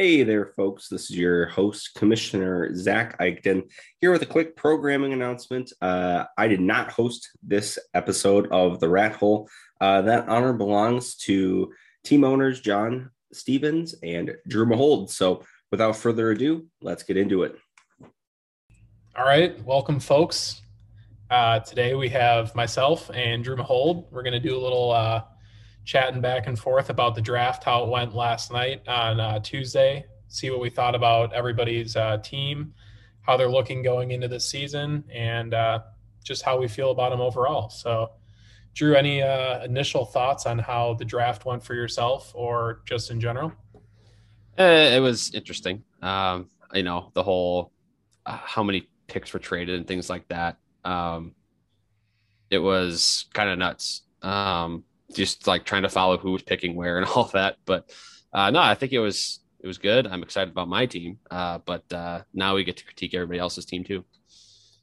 [0.00, 0.88] Hey there, folks.
[0.88, 3.70] This is your host, Commissioner Zach Eichten,
[4.00, 5.74] here with a quick programming announcement.
[5.82, 9.46] Uh, I did not host this episode of The Rat Hole.
[9.78, 11.70] Uh, that honor belongs to
[12.02, 15.10] team owners John Stevens and Drew Mahowald.
[15.10, 17.56] So, without further ado, let's get into it.
[19.14, 19.62] All right.
[19.64, 20.62] Welcome, folks.
[21.28, 24.10] Uh, today we have myself and Drew Mahowald.
[24.10, 25.24] We're going to do a little uh,
[25.84, 30.04] chatting back and forth about the draft, how it went last night on uh, Tuesday,
[30.28, 32.72] see what we thought about everybody's uh, team,
[33.22, 35.80] how they're looking going into the season, and uh,
[36.22, 37.68] just how we feel about them overall.
[37.70, 38.10] So,
[38.74, 43.20] Drew, any uh, initial thoughts on how the draft went for yourself or just in
[43.20, 43.52] general?
[44.58, 45.82] Eh, it was interesting.
[46.02, 47.72] Um, you know, the whole
[48.26, 50.56] uh, how many picks were traded and things like that.
[50.84, 51.34] Um,
[52.48, 54.02] it was kind of nuts.
[54.22, 57.56] Um, just like trying to follow who was picking where and all that.
[57.64, 57.90] But
[58.32, 60.06] uh, no, I think it was it was good.
[60.06, 63.66] I'm excited about my team, uh, but uh, now we get to critique everybody else's
[63.66, 64.04] team too.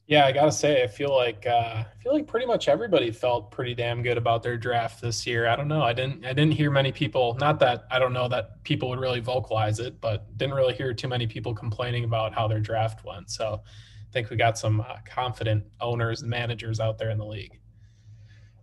[0.06, 3.50] Yeah, I gotta say, I feel like uh, I feel like pretty much everybody felt
[3.50, 5.46] pretty damn good about their draft this year.
[5.46, 5.82] I don't know.
[5.82, 7.36] I didn't I didn't hear many people.
[7.38, 10.94] Not that I don't know that people would really vocalize it, but didn't really hear
[10.94, 13.30] too many people complaining about how their draft went.
[13.30, 17.26] So I think we got some uh, confident owners and managers out there in the
[17.26, 17.60] league.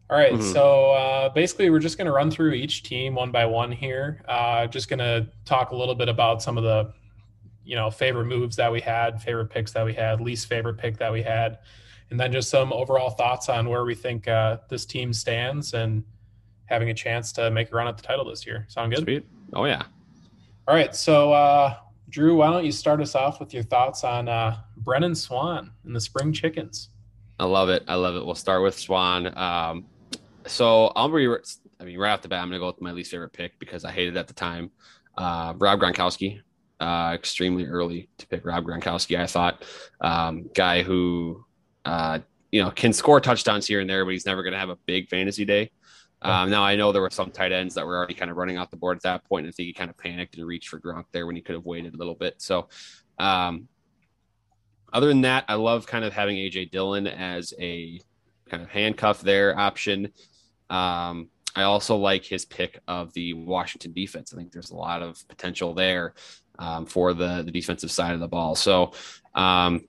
[0.08, 0.54] All right, mm-hmm.
[0.54, 4.22] so uh, basically, we're just going to run through each team one by one here.
[4.28, 6.94] Uh, just going to talk a little bit about some of the,
[7.64, 10.98] you know, favorite moves that we had, favorite picks that we had, least favorite pick
[10.98, 11.58] that we had,
[12.12, 16.04] and then just some overall thoughts on where we think uh, this team stands and
[16.66, 18.66] having a chance to make a run at the title this year.
[18.70, 19.04] Sound good?
[19.06, 19.26] Sweet.
[19.54, 19.82] Oh yeah.
[20.68, 21.78] All right, so uh,
[22.10, 25.96] Drew, why don't you start us off with your thoughts on uh, Brennan Swan and
[25.96, 26.90] the Spring Chickens?
[27.40, 27.84] I love it.
[27.88, 28.26] I love it.
[28.26, 29.36] We'll start with Swan.
[29.38, 29.86] Um,
[30.48, 31.28] so I'll be,
[31.80, 33.58] I mean, right off the bat, I'm going to go with my least favorite pick
[33.60, 34.72] because I hated it at the time.
[35.18, 36.42] Uh, Rob Gronkowski,
[36.80, 39.20] uh, extremely early to pick Rob Gronkowski.
[39.20, 39.64] I thought,
[40.02, 41.46] um, guy who,
[41.86, 42.20] uh,
[42.52, 44.78] you know, can score touchdowns here and there, but he's never going to have a
[44.86, 45.72] big fantasy day.
[46.22, 48.58] Um, now I know there were some tight ends that were already kind of running
[48.58, 50.70] off the board at that point, and I think he kind of panicked and reached
[50.70, 52.36] for Gronk there when he could have waited a little bit.
[52.42, 52.68] So,
[53.20, 53.68] um,
[54.92, 58.00] other than that, I love kind of having AJ Dillon as a
[58.50, 60.12] kind of handcuff there option.
[60.70, 64.34] Um, I also like his pick of the Washington defense.
[64.34, 66.14] I think there's a lot of potential there
[66.60, 68.56] um, for the the defensive side of the ball.
[68.56, 68.92] So,
[69.34, 69.88] um,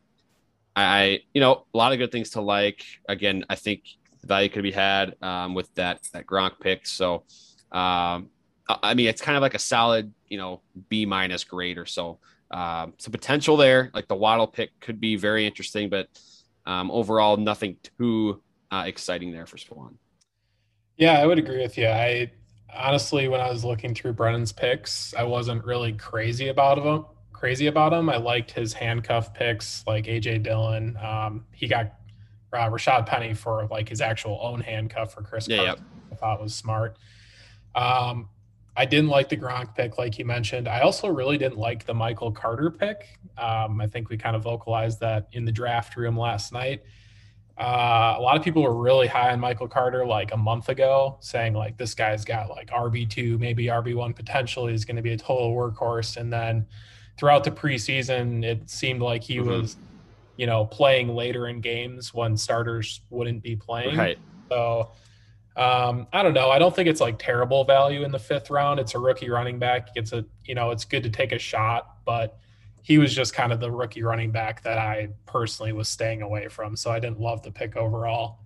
[0.77, 2.85] I you know a lot of good things to like.
[3.09, 3.83] Again, I think
[4.25, 6.87] value could be had um, with that that Gronk pick.
[6.87, 7.25] So,
[7.73, 8.31] um,
[8.69, 12.19] I mean, it's kind of like a solid you know B minus grade or so.
[12.51, 13.91] Um, some potential there.
[13.93, 16.09] Like the Waddle pick could be very interesting, but
[16.65, 19.99] um, overall, nothing too uh, exciting there for Swan.
[20.97, 21.89] Yeah, I would agree with you.
[21.89, 22.31] I
[22.75, 27.05] honestly, when I was looking through Brennan's picks, I wasn't really crazy about him.
[27.33, 28.09] Crazy about him.
[28.09, 30.97] I liked his handcuff picks, like AJ Dillon.
[31.03, 31.93] Um, he got
[32.53, 35.47] uh, Rashaad Penny for like his actual own handcuff for Chris.
[35.49, 35.81] Yeah, yep.
[36.12, 36.97] I thought was smart.
[37.75, 38.28] Um,
[38.77, 40.69] I didn't like the Gronk pick, like you mentioned.
[40.69, 43.19] I also really didn't like the Michael Carter pick.
[43.39, 46.83] Um, I think we kind of vocalized that in the draft room last night.
[47.59, 51.17] Uh, a lot of people were really high on Michael Carter like a month ago,
[51.21, 54.67] saying like this guy's got like RB two, maybe RB one potential.
[54.67, 56.19] He's going to be a total workhorse.
[56.19, 56.66] And then
[57.19, 59.49] throughout the preseason, it seemed like he mm-hmm.
[59.49, 59.77] was,
[60.37, 63.97] you know, playing later in games when starters wouldn't be playing.
[63.97, 64.19] Right.
[64.50, 64.91] So
[65.56, 66.50] um, I don't know.
[66.50, 68.78] I don't think it's like terrible value in the fifth round.
[68.78, 69.89] It's a rookie running back.
[69.95, 72.39] It's a you know it's good to take a shot, but
[72.87, 76.47] he was just kind of the rookie running back that I personally was staying away
[76.47, 76.77] from.
[76.77, 78.39] So I didn't love the pick overall.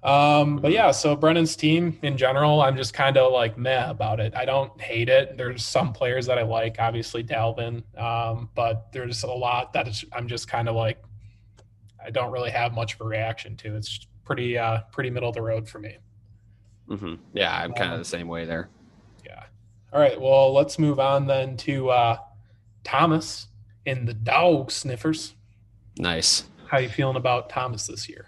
[0.00, 4.20] Um, but yeah, so Brennan's team in general, I'm just kind of like meh about
[4.20, 4.32] it.
[4.36, 5.36] I don't hate it.
[5.36, 10.28] There's some players that I like, obviously Dalvin, um, but there's a lot that I'm
[10.28, 11.02] just kind of like
[12.00, 13.74] I don't really have much of a reaction to.
[13.74, 15.96] It's pretty uh, pretty middle of the road for me.
[16.88, 17.14] Mm-hmm.
[17.34, 18.68] Yeah, I'm kind of um, the same way there.
[19.26, 19.42] Yeah.
[19.92, 20.18] All right.
[20.20, 22.18] Well, let's move on then to uh,
[22.84, 23.47] Thomas
[23.88, 25.34] in the dog sniffers.
[25.98, 26.44] Nice.
[26.66, 28.26] How you feeling about Thomas this year?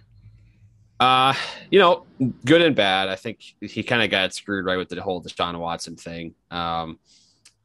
[0.98, 1.34] Uh,
[1.70, 2.06] you know,
[2.44, 3.08] good and bad.
[3.08, 6.34] I think he kind of got screwed right with the whole Deshaun Watson thing.
[6.50, 6.98] Um,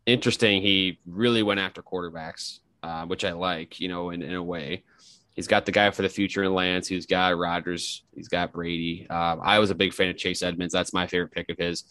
[0.05, 0.61] interesting.
[0.61, 4.83] He really went after quarterbacks, uh, which I like, you know, in, in a way.
[5.33, 6.87] He's got the guy for the future in Lance.
[6.87, 8.03] He's got Rodgers.
[8.13, 9.07] He's got Brady.
[9.09, 10.73] Uh, I was a big fan of Chase Edmonds.
[10.73, 11.85] That's my favorite pick of his.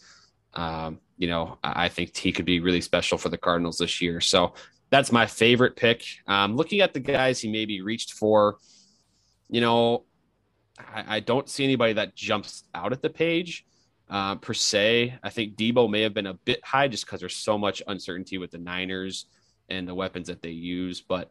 [0.53, 4.19] Um, you know, I think he could be really special for the Cardinals this year.
[4.19, 4.53] So
[4.95, 6.05] that's my favorite pick.
[6.25, 8.55] Um, looking at the guys he maybe reached for,
[9.49, 10.05] you know,
[10.79, 13.65] I, I don't see anybody that jumps out at the page
[14.09, 15.15] uh, per se.
[15.21, 18.37] I think Deebo may have been a bit high just because there's so much uncertainty
[18.37, 19.25] with the Niners
[19.67, 21.01] and the weapons that they use.
[21.01, 21.29] But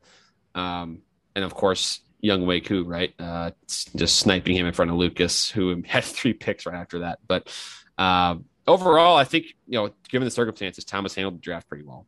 [0.54, 1.00] um,
[1.34, 3.14] and of course, Younghoe Koo, right?
[3.18, 7.18] Uh, just sniping him in front of Lucas, who had three picks right after that.
[7.26, 7.50] But
[7.96, 12.06] uh, overall, I think you know, given the circumstances, Thomas handled the draft pretty well.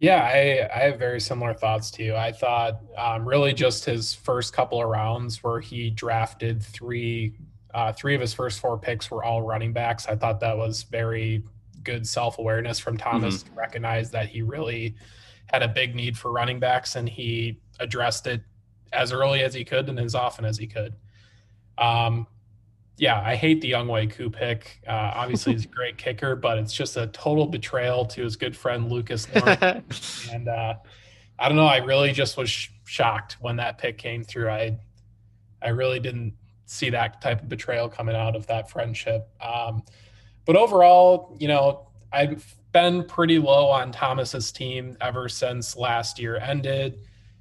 [0.00, 2.16] Yeah, I, I have very similar thoughts to you.
[2.16, 7.34] I thought um, really just his first couple of rounds where he drafted three,
[7.74, 10.06] uh, three of his first four picks were all running backs.
[10.06, 11.44] I thought that was very
[11.84, 13.52] good self awareness from Thomas mm-hmm.
[13.54, 14.96] to recognize that he really
[15.52, 18.40] had a big need for running backs and he addressed it
[18.94, 20.94] as early as he could and as often as he could.
[21.76, 22.26] Um,
[23.00, 24.82] yeah, I hate the Younghoe Koo pick.
[24.86, 28.54] Uh, obviously, he's a great kicker, but it's just a total betrayal to his good
[28.54, 29.26] friend Lucas.
[29.34, 30.74] and uh,
[31.38, 31.64] I don't know.
[31.64, 34.50] I really just was sh- shocked when that pick came through.
[34.50, 34.78] I
[35.62, 36.34] I really didn't
[36.66, 39.30] see that type of betrayal coming out of that friendship.
[39.40, 39.82] Um,
[40.44, 46.36] but overall, you know, I've been pretty low on Thomas's team ever since last year
[46.36, 46.98] ended.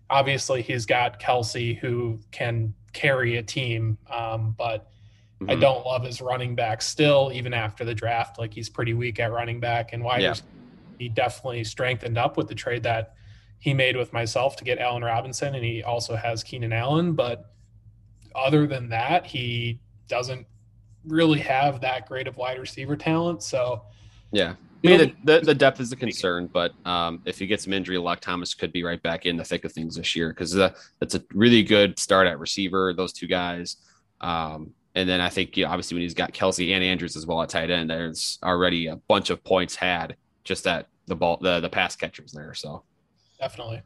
[0.10, 4.90] Obviously, he's got Kelce who can carry a team, um, but
[5.40, 5.50] mm-hmm.
[5.50, 8.40] I don't love his running back still, even after the draft.
[8.40, 10.22] Like he's pretty weak at running back and wide.
[10.22, 10.36] Yeah.
[10.98, 13.16] He definitely strengthened up with the trade that
[13.60, 17.14] he made with myself to get Allen Robinson, and he also has Keenan Allen.
[17.14, 17.52] But
[18.36, 20.46] other than that, he doesn't
[21.06, 23.44] really have that great of wide receiver talent.
[23.44, 23.84] So
[24.32, 27.66] yeah, I mean, the, the, the, depth is a concern, but um, if he gets
[27.66, 30.30] some injury luck, Thomas could be right back in the thick of things this year
[30.30, 32.94] because that's a really good start at receiver.
[32.94, 33.78] Those two guys,
[34.22, 37.26] um, and then I think you know, obviously when he's got Kelce and Andrews as
[37.26, 41.38] well at tight end, there's already a bunch of points had just at the ball,
[41.42, 42.54] the the pass catchers there.
[42.54, 42.84] So
[43.40, 43.82] definitely.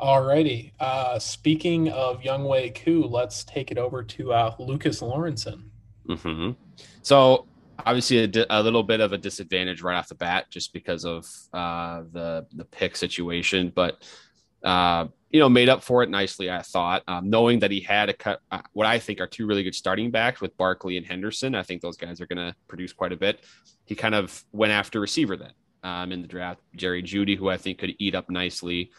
[0.00, 0.72] Alrighty.
[0.78, 5.64] Uh, speaking of Younghoe Koo, let's take it over to uh, Lucas Lorenzen.
[6.08, 6.52] Mm-hmm.
[7.02, 7.46] So
[7.84, 11.04] obviously a, di- a, little bit of a disadvantage right off the bat just because
[11.04, 14.02] of uh, the the pick situation, but
[14.62, 16.50] uh, you know made up for it nicely.
[16.50, 19.46] I thought, um, knowing that he had a cut, uh, what I think are two
[19.46, 21.54] really good starting backs with Barkley and Henderson.
[21.54, 23.40] I think those guys are going to produce quite a bit.
[23.84, 25.52] He kind of went after receiver then
[25.82, 28.90] um, in the draft, Jerry Jeudy, who I think could eat up nicely.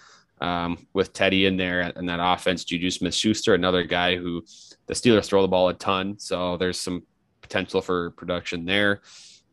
[0.42, 4.42] Um, with Teddy in there and that offense, Juju Smith Schuster, another guy who
[4.88, 6.18] the Steelers throw the ball a ton.
[6.18, 7.04] So there's some
[7.42, 9.02] potential for production there.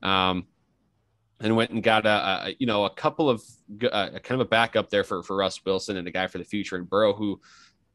[0.01, 0.47] Um,
[1.41, 3.43] and went and got a, a, you know a couple of
[3.91, 6.45] uh, kind of a backup there for for Russ Wilson and a guy for the
[6.45, 7.41] future and Burrow who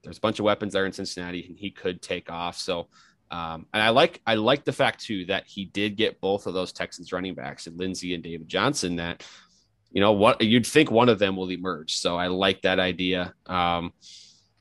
[0.03, 2.57] there's a bunch of weapons there in Cincinnati and he could take off.
[2.57, 2.87] So
[3.31, 6.53] um, and I like I like the fact too that he did get both of
[6.53, 9.25] those Texans running backs and Lindsay and David Johnson that
[9.91, 11.95] you know what you'd think one of them will emerge.
[11.95, 13.33] So I like that idea.
[13.45, 13.93] Um,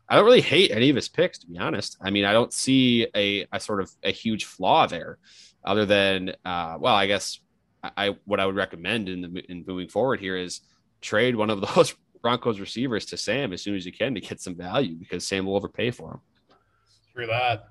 [0.08, 1.96] I don't really hate any of his picks, to be honest.
[2.00, 5.18] I mean, I don't see a, a sort of a huge flaw there,
[5.64, 7.40] other than uh, well, I guess
[7.82, 10.60] I what I would recommend in the in moving forward here is
[11.00, 14.40] trade one of those Broncos receivers to Sam as soon as you can to get
[14.40, 16.20] some value because Sam will overpay for him.
[17.12, 17.70] Through that,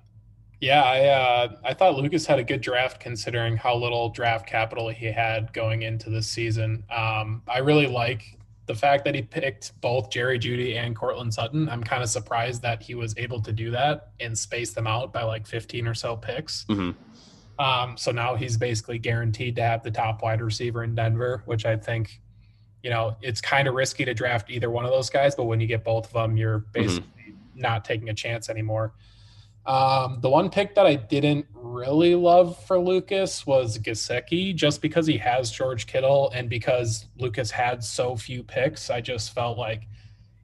[0.59, 4.89] yeah, I uh, I thought Lucas had a good draft considering how little draft capital
[4.89, 6.83] he had going into this season.
[6.89, 8.39] Um, I really like
[8.69, 12.61] the fact that he picked both Jerry Jeudy and Courtland Sutton, I'm kind of surprised
[12.61, 15.95] that he was able to do that and space them out by like 15 or
[15.95, 16.65] so picks.
[16.65, 16.91] Mm-hmm.
[17.59, 21.65] Um, so now he's basically guaranteed to have the top wide receiver in Denver, which
[21.65, 22.21] I think,
[22.81, 25.59] you know, it's kind of risky to draft either one of those guys, but when
[25.59, 26.71] you get both of them, you're mm-hmm.
[26.71, 27.59] basically mm-hmm.
[27.59, 28.93] not taking a chance anymore.
[29.65, 35.05] Um, the one pick that I didn't really love for Lucas was Gesicki, just because
[35.05, 38.89] he has George Kittle and because Lucas had so few picks.
[38.89, 39.83] I just felt like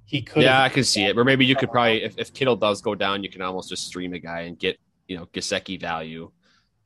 [0.06, 0.44] he could.
[0.44, 1.18] Yeah, I can see it.
[1.18, 3.88] Or maybe you could probably, if, if Kittle does go down, you can almost just
[3.88, 6.30] stream a guy and get you know Gesicki value.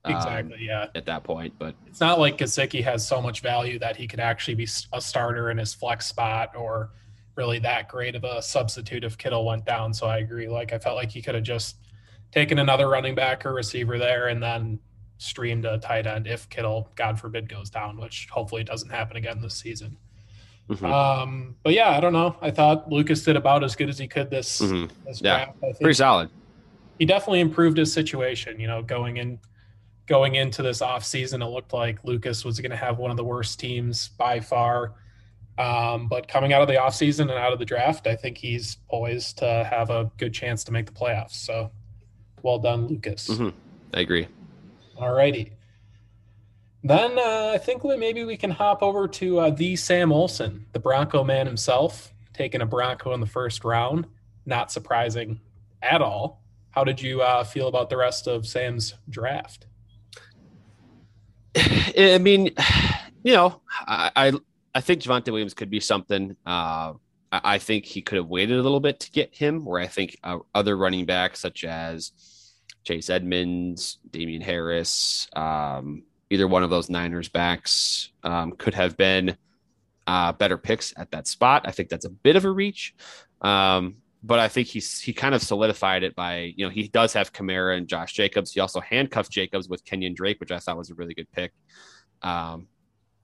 [0.06, 0.58] Um, exactly.
[0.62, 0.88] Yeah.
[0.96, 4.20] At that point, but it's not like Gesicki has so much value that he could
[4.20, 6.92] actually be a starter in his flex spot or
[7.36, 9.94] really that great of a substitute if Kittle went down.
[9.94, 10.48] So I agree.
[10.48, 11.78] Like I felt like he could have just
[12.32, 14.80] taken another running back or receiver there and then
[15.18, 19.42] streamed a tight end if Kittle, God forbid, goes down, which hopefully doesn't happen again
[19.42, 19.98] this season.
[20.70, 20.86] Mm-hmm.
[20.86, 22.36] Um, but yeah, I don't know.
[22.42, 24.94] I thought Lucas did about as good as he could this, mm-hmm.
[25.06, 26.30] this yeah, pretty solid.
[27.00, 28.60] He definitely improved his situation.
[28.60, 29.40] You know, going in,
[30.10, 33.18] going into this off season, it looked like Lucas was going to have one of
[33.18, 34.96] the worst teams by far.
[35.60, 38.78] Um, but coming out of the offseason and out of the draft, I think he's
[38.90, 41.34] poised to have a good chance to make the playoffs.
[41.34, 41.70] So
[42.42, 43.28] well done, Lucas.
[43.28, 43.50] Mm-hmm.
[43.94, 44.28] I agree.
[44.98, 45.54] All righty.
[46.84, 50.80] Then uh, I think maybe we can hop over to uh, the Sam Olson, the
[50.80, 54.08] Bronco man himself, taking a Bronco in the first round.
[54.46, 55.40] Not surprising
[55.84, 56.42] at all.
[56.72, 59.68] How did you uh, feel about the rest of Sam's draft?
[61.98, 62.52] I mean,
[63.24, 64.34] you know, I, I
[64.76, 66.36] I think Javonte Williams could be something.
[66.46, 66.94] Uh,
[67.32, 69.88] I, I, think he could have waited a little bit to get him, where I
[69.88, 72.12] think uh, other running backs such as
[72.84, 79.36] Chase Edmonds, Damien Harris, um, either one of those Niners backs um, could have been
[80.08, 81.64] uh, better picks at that spot.
[81.66, 82.96] I think that's a bit of a reach.
[83.42, 87.14] Um, but I think he's he kind of solidified it by you know he does
[87.14, 88.52] have Kamara and Josh Jacobs.
[88.52, 91.54] He also handcuffed Jacobs with Kenyan Drake, which I thought was a really good pick.
[92.22, 92.68] Um,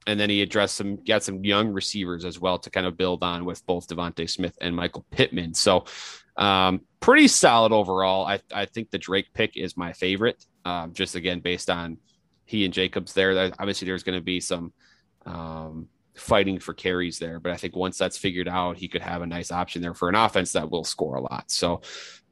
[0.07, 3.23] and then he addressed some got some young receivers as well to kind of build
[3.23, 5.53] on with both DeVonta Smith and Michael Pittman.
[5.53, 5.85] So
[6.37, 8.25] um, pretty solid overall.
[8.25, 10.45] I I think the Drake pick is my favorite.
[10.63, 11.97] Um, just again based on
[12.45, 13.51] he and Jacobs there.
[13.59, 14.71] Obviously, there's going to be some
[15.25, 17.39] um, fighting for carries there.
[17.39, 20.10] But I think once that's figured out, he could have a nice option there for
[20.10, 21.51] an offense that will score a lot.
[21.51, 21.81] So,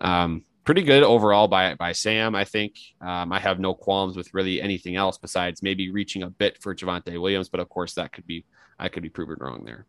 [0.01, 2.35] um, pretty good overall by by Sam.
[2.35, 6.29] I think um, I have no qualms with really anything else besides maybe reaching a
[6.29, 7.49] bit for Javonte Williams.
[7.49, 8.45] But of course, that could be
[8.79, 9.85] I could be proven wrong there.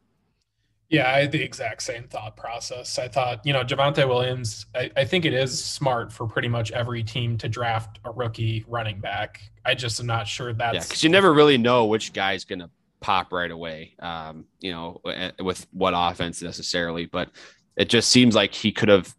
[0.90, 2.98] Yeah, I had the exact same thought process.
[2.98, 6.72] I thought, you know, Javonte Williams, I, I, think it is smart for pretty much
[6.72, 9.40] every team to draft a rookie running back.
[9.64, 10.74] I just am not sure that's.
[10.74, 12.70] Yeah, because you never really know which guy's going to
[13.00, 15.00] pop right away, um, you know,
[15.40, 17.06] with what offense necessarily.
[17.06, 17.30] But
[17.76, 19.14] it just seems like he could have,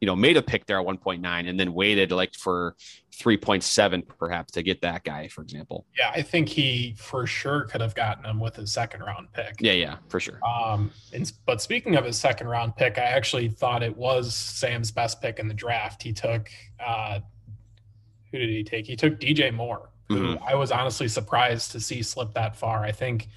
[0.00, 2.74] you know, made a pick there at 1.9 and then waited like for
[3.20, 5.86] 3.7 perhaps to get that guy, for example.
[5.96, 9.56] Yeah, I think he for sure could have gotten him with his second round pick.
[9.60, 10.40] Yeah, yeah, for sure.
[10.44, 14.90] Um, and, but speaking of his second round pick, I actually thought it was Sam's
[14.90, 16.02] best pick in the draft.
[16.02, 16.48] He took,
[16.84, 17.20] uh,
[18.32, 18.86] who did he take?
[18.86, 20.44] He took DJ Moore who mm-hmm.
[20.44, 22.82] I was honestly surprised to see slip that far.
[22.82, 23.28] I think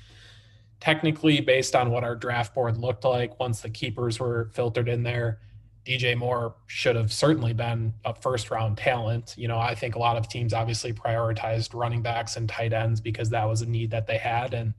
[0.80, 5.04] technically, based on what our draft board looked like once the keepers were filtered in
[5.04, 5.40] there,
[5.86, 9.36] DJ Moore should have certainly been a first round talent.
[9.38, 13.00] You know, I think a lot of teams obviously prioritized running backs and tight ends
[13.00, 14.56] because that was a need that they had.
[14.56, 14.74] And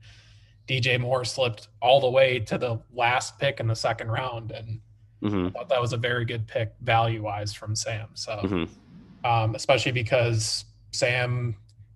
[0.67, 4.51] DJ Moore slipped all the way to the last pick in the second round.
[4.51, 4.81] And
[5.23, 5.47] mm-hmm.
[5.47, 8.09] I thought that was a very good pick value wise from Sam.
[8.15, 9.25] So, mm-hmm.
[9.25, 11.55] um, especially because Sam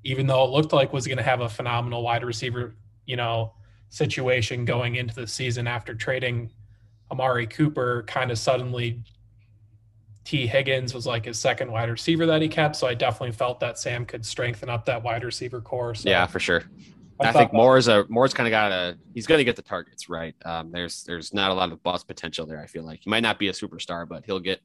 [0.09, 2.75] even though it looked like was going to have a phenomenal wide receiver,
[3.05, 3.53] you know,
[3.89, 6.51] situation going into the season after trading
[7.11, 9.03] Amari Cooper, kind of suddenly
[10.23, 12.75] Tee Higgins was like his second wide receiver that he kept.
[12.75, 15.93] So I definitely felt that Sam could strengthen up that wide receiver core.
[15.93, 16.63] So yeah, for sure.
[17.19, 19.61] I, I think Moore's a Moore's kind of got a he's going to get the
[19.61, 20.35] targets right.
[20.45, 22.61] Um, there's there's not a lot of bust potential there.
[22.61, 24.61] I feel like he might not be a superstar, but he'll get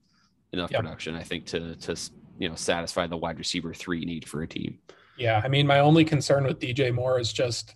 [0.52, 0.82] enough yep.
[0.82, 1.14] production.
[1.16, 1.96] I think to to
[2.38, 4.78] you know satisfy the wide receiver three need for a team.
[5.16, 7.74] Yeah, I mean, my only concern with DJ Moore is just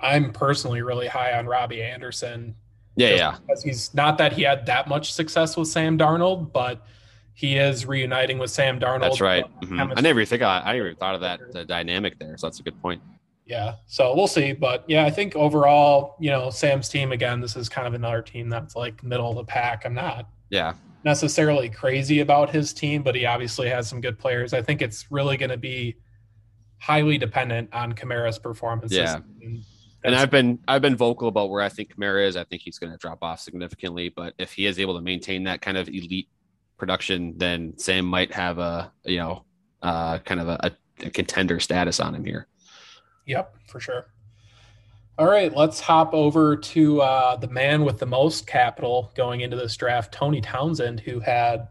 [0.00, 2.54] I'm personally really high on Robbie Anderson.
[2.96, 3.36] Yeah, yeah.
[3.46, 6.86] Because he's not that he had that much success with Sam Darnold, but
[7.34, 9.00] he is reuniting with Sam Darnold.
[9.00, 9.44] That's right.
[9.60, 9.92] Mm-hmm.
[9.96, 12.36] I never even think I, I never even thought of that the dynamic there.
[12.38, 13.02] So that's a good point.
[13.44, 13.76] Yeah.
[13.86, 14.52] So we'll see.
[14.52, 18.22] But yeah, I think overall, you know, Sam's team again, this is kind of another
[18.22, 19.84] team that's like middle of the pack.
[19.84, 24.52] I'm not yeah necessarily crazy about his team, but he obviously has some good players.
[24.52, 25.96] I think it's really gonna be
[26.78, 28.98] highly dependent on Kamara's performances.
[28.98, 29.16] Yeah.
[29.42, 29.64] And,
[30.04, 32.36] and I've been I've been vocal about where I think Kamara is.
[32.36, 35.44] I think he's going to drop off significantly, but if he is able to maintain
[35.44, 36.28] that kind of elite
[36.78, 39.44] production, then Sam might have a you know
[39.82, 42.46] uh, kind of a, a contender status on him here.
[43.26, 44.06] Yep, for sure.
[45.18, 49.56] All right, let's hop over to uh, the man with the most capital going into
[49.56, 51.68] this draft, Tony Townsend, who had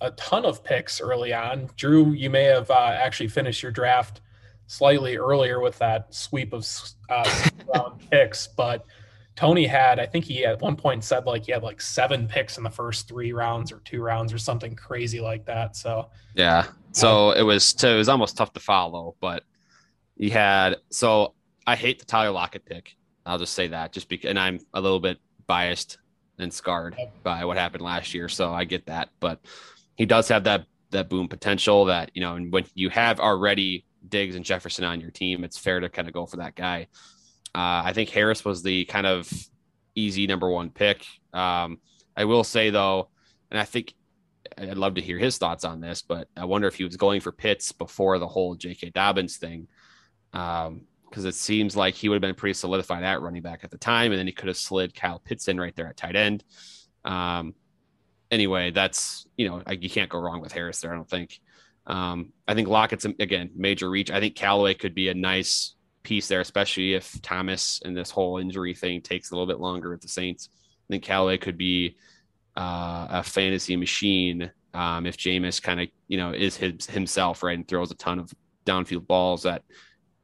[0.00, 1.68] a ton of picks early on.
[1.76, 4.20] Drew, you may have uh, actually finished your draft
[4.66, 6.66] slightly earlier with that sweep of
[7.08, 8.84] uh, round picks, but
[9.34, 12.58] Tony had, I think he at one point said like he had like seven picks
[12.58, 15.76] in the first three rounds or two rounds or something crazy like that.
[15.76, 19.44] So yeah, so it was to, it was almost tough to follow, but
[20.16, 21.34] he had so
[21.66, 22.96] I hate the Tyler Lockett pick.
[23.24, 25.98] I'll just say that just because, and I'm a little bit biased
[26.38, 29.40] and scarred by what happened last year, so I get that, but
[29.98, 33.84] he does have that that boom potential that you know and when you have already
[34.08, 36.86] Diggs and Jefferson on your team, it's fair to kind of go for that guy.
[37.54, 39.30] Uh, I think Harris was the kind of
[39.94, 41.04] easy number one pick.
[41.34, 41.78] Um,
[42.16, 43.10] I will say though,
[43.50, 43.94] and I think
[44.56, 47.20] I'd love to hear his thoughts on this, but I wonder if he was going
[47.20, 48.90] for Pitts before the whole J.K.
[48.90, 49.68] Dobbins thing,
[50.32, 53.70] because um, it seems like he would have been pretty solidified at running back at
[53.70, 56.16] the time, and then he could have slid Kyle Pitts in right there at tight
[56.16, 56.44] end.
[57.04, 57.54] Um,
[58.30, 60.92] anyway, that's you know you can't go wrong with Harris there.
[60.92, 61.38] I don't think.
[61.86, 64.10] Um, I think Lockett's again major reach.
[64.10, 68.38] I think Callaway could be a nice piece there, especially if Thomas and this whole
[68.38, 70.50] injury thing takes a little bit longer with the Saints.
[70.52, 71.96] I think Callaway could be
[72.56, 77.56] uh, a fantasy machine um, if Jameis kind of you know is his, himself right
[77.56, 78.32] and throws a ton of
[78.66, 79.62] downfield balls that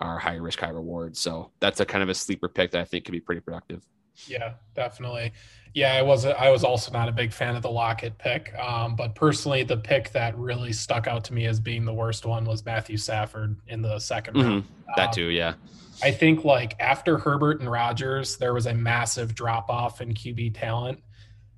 [0.01, 1.17] are high risk, high reward.
[1.17, 3.83] So that's a kind of a sleeper pick that I think could be pretty productive.
[4.27, 5.33] Yeah, definitely.
[5.75, 8.95] Yeah, I was I was also not a big fan of the Lockett pick, um,
[8.95, 12.45] but personally, the pick that really stuck out to me as being the worst one
[12.45, 14.41] was Matthew Stafford in the 2nd mm-hmm.
[14.41, 14.65] round.
[14.97, 15.55] That um, too, yeah.
[16.03, 20.59] I think like after Herbert and Rodgers, there was a massive drop off in QB
[20.59, 21.01] talent,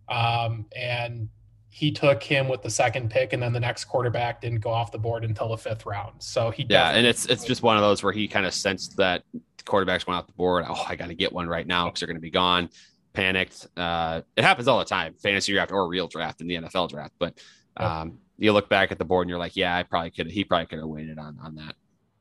[0.09, 1.29] um, and
[1.77, 4.91] he took him with the second pick, and then the next quarterback didn't go off
[4.91, 6.15] the board until the fifth round.
[6.23, 8.97] So he yeah, and it's it's just one of those where he kind of sensed
[8.97, 9.25] that
[9.67, 10.65] quarterbacks went off the board.
[10.67, 12.71] Oh, I got to get one right now because they're going to be gone.
[13.13, 13.67] Panicked.
[13.77, 17.13] Uh, it happens all the time, fantasy draft or real draft in the NFL draft.
[17.19, 17.39] But
[17.77, 20.31] um, you look back at the board and you're like, yeah, I probably could.
[20.31, 21.75] He probably could have waited on on that.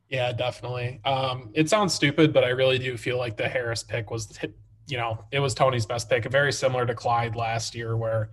[0.09, 0.99] Yeah, definitely.
[1.05, 4.37] Um, it sounds stupid, but I really do feel like the Harris pick was,
[4.85, 6.25] you know, it was Tony's best pick.
[6.25, 8.31] Very similar to Clyde last year, where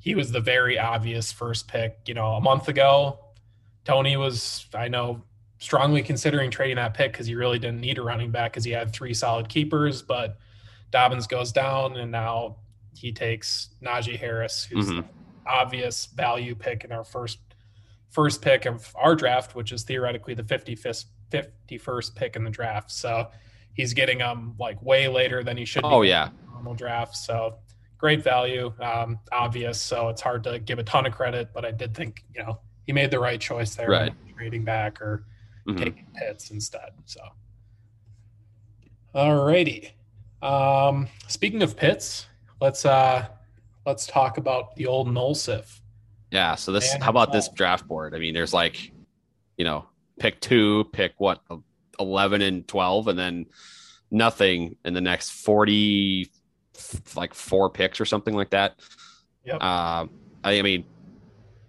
[0.00, 1.98] he was the very obvious first pick.
[2.06, 3.18] You know, a month ago,
[3.84, 5.22] Tony was, I know,
[5.58, 8.72] strongly considering trading that pick because he really didn't need a running back because he
[8.72, 10.02] had three solid keepers.
[10.02, 10.38] But
[10.90, 12.56] Dobbins goes down, and now
[12.94, 15.06] he takes Najee Harris, who's mm-hmm.
[15.46, 17.38] obvious value pick in our first
[18.08, 22.90] first pick of our draft, which is theoretically the 55th, 51st pick in the draft.
[22.90, 23.28] So
[23.72, 25.84] he's getting them like way later than he should.
[25.84, 27.16] Oh yeah, normal draft.
[27.16, 27.58] So
[28.00, 29.80] great value, um, obvious.
[29.80, 32.58] So it's hard to give a ton of credit, but I did think you know
[32.86, 34.12] he made the right choice there, right.
[34.34, 35.26] trading back or
[35.68, 35.78] mm-hmm.
[35.78, 36.90] taking Pitts instead.
[37.04, 37.20] So,
[39.14, 39.90] alrighty.
[40.42, 42.26] Um, speaking of Pitts,
[42.60, 43.28] let's uh,
[43.84, 45.80] let's talk about the old Nolsif.
[46.30, 46.54] Yeah.
[46.54, 48.14] So this, how about this draft board?
[48.14, 48.92] I mean, there's like,
[49.58, 49.86] you know,
[50.18, 51.42] pick two, pick what,
[51.98, 53.46] eleven and twelve, and then
[54.10, 56.30] nothing in the next forty
[57.14, 58.80] like four picks or something like that.
[59.44, 59.56] Yep.
[59.56, 60.06] Uh,
[60.44, 60.84] I, I, mean,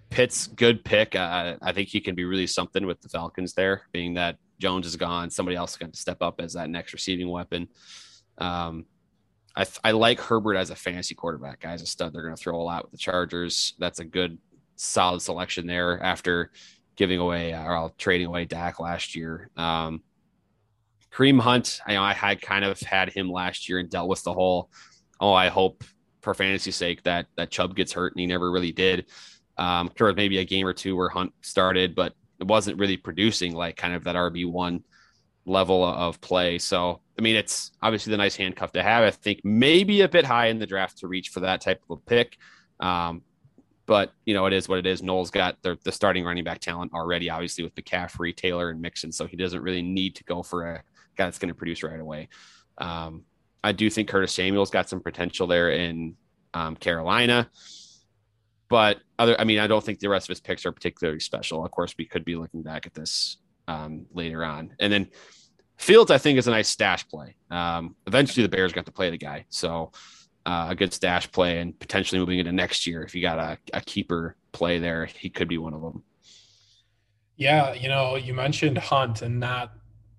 [0.09, 1.15] Pitt's good pick.
[1.15, 4.85] Uh, I think he can be really something with the Falcons there, being that Jones
[4.85, 5.29] is gone.
[5.29, 7.67] Somebody else is going to step up as that next receiving weapon.
[8.37, 8.85] Um,
[9.55, 11.59] I, I like Herbert as a fantasy quarterback.
[11.59, 12.13] Guy's a stud.
[12.13, 13.73] They're going to throw a lot with the Chargers.
[13.79, 14.37] That's a good,
[14.75, 16.51] solid selection there after
[16.95, 19.49] giving away uh, or trading away Dak last year.
[19.57, 20.03] Um,
[21.11, 24.23] Kareem Hunt, I know I had kind of had him last year and dealt with
[24.23, 24.69] the whole
[25.21, 25.83] oh, I hope
[26.21, 29.05] for fantasy sake that that Chubb gets hurt, and he never really did.
[29.57, 32.97] Um, there was maybe a game or two where Hunt started, but it wasn't really
[32.97, 34.83] producing like kind of that RB one
[35.45, 36.57] level of play.
[36.57, 39.03] So, I mean, it's obviously the nice handcuff to have.
[39.03, 41.97] I think maybe a bit high in the draft to reach for that type of
[41.97, 42.37] a pick.
[42.79, 43.21] Um,
[43.85, 45.03] but you know, it is what it is.
[45.03, 49.11] Noel's got the, the starting running back talent already, obviously with McCaffrey, Taylor, and Mixon,
[49.11, 50.83] so he doesn't really need to go for a
[51.15, 52.29] guy that's going to produce right away.
[52.77, 53.25] Um,
[53.63, 56.15] I do think Curtis Samuel's got some potential there in
[56.53, 57.49] um, Carolina.
[58.69, 61.65] But other, I mean, I don't think the rest of his picks are particularly special.
[61.65, 64.73] Of course, we could be looking back at this um, later on.
[64.79, 65.09] And then
[65.77, 67.35] Fields, I think, is a nice stash play.
[67.49, 69.45] Um, eventually, the Bears got to play the guy.
[69.49, 69.91] So
[70.45, 73.57] uh, a good stash play and potentially moving into next year, if you got a,
[73.73, 76.03] a keeper play there, he could be one of them.
[77.35, 79.73] Yeah, you know, you mentioned Hunt and not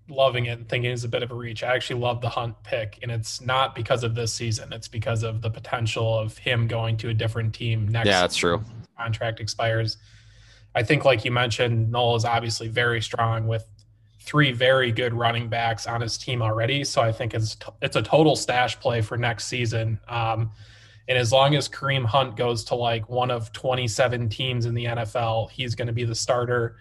[0.09, 1.63] loving it and thinking it's a bit of a reach.
[1.63, 4.73] I actually love the Hunt pick, and it's not because of this season.
[4.73, 8.07] It's because of the potential of him going to a different team next.
[8.07, 8.63] Yeah, that's true.
[8.97, 9.97] Contract expires.
[10.75, 13.65] I think, like you mentioned, Noel is obviously very strong with
[14.19, 16.83] three very good running backs on his team already.
[16.83, 19.99] So I think it's it's a total stash play for next season.
[20.07, 20.51] Um,
[21.07, 24.85] and as long as Kareem Hunt goes to like one of 27 teams in the
[24.85, 26.77] NFL, he's going to be the starter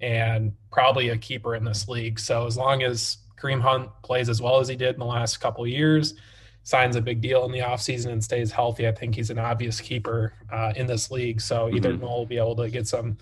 [0.00, 2.18] and probably a keeper in this league.
[2.18, 5.38] So as long as Kareem Hunt plays as well as he did in the last
[5.38, 6.14] couple of years,
[6.62, 9.80] signs a big deal in the offseason and stays healthy, I think he's an obvious
[9.80, 11.40] keeper uh, in this league.
[11.40, 12.02] So either mm-hmm.
[12.02, 13.18] Noel will be able to get some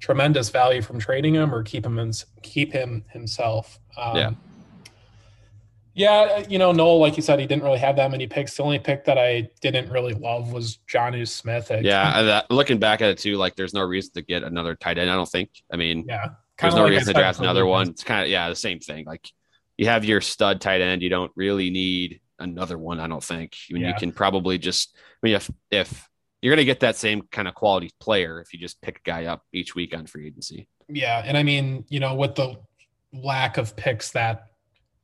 [0.00, 3.80] tremendous value from trading him or keep him in, keep him himself.
[3.96, 4.30] Um, yeah.
[5.94, 8.56] Yeah, uh, you know, Noel, like you said, he didn't really have that many picks.
[8.56, 11.70] The only pick that I didn't really love was Jonnu Smith.
[11.82, 14.98] yeah, that, looking back at it too, like there's no reason to get another tight
[14.98, 15.08] end.
[15.08, 15.50] I don't think.
[15.72, 16.30] I mean, yeah,
[16.60, 17.90] there's no like reason to draft another one.
[17.90, 19.04] It's kind of yeah, the same thing.
[19.06, 19.28] Like
[19.76, 22.98] you have your stud tight end, you don't really need another one.
[22.98, 23.56] I don't think.
[23.70, 23.88] I mean, yeah.
[23.90, 24.96] you can probably just.
[24.96, 26.08] I mean, if if
[26.42, 29.02] you're going to get that same kind of quality player if you just pick a
[29.02, 30.68] guy up each week on free agency.
[30.88, 32.56] Yeah, and I mean, you know, with the
[33.14, 34.48] lack of picks that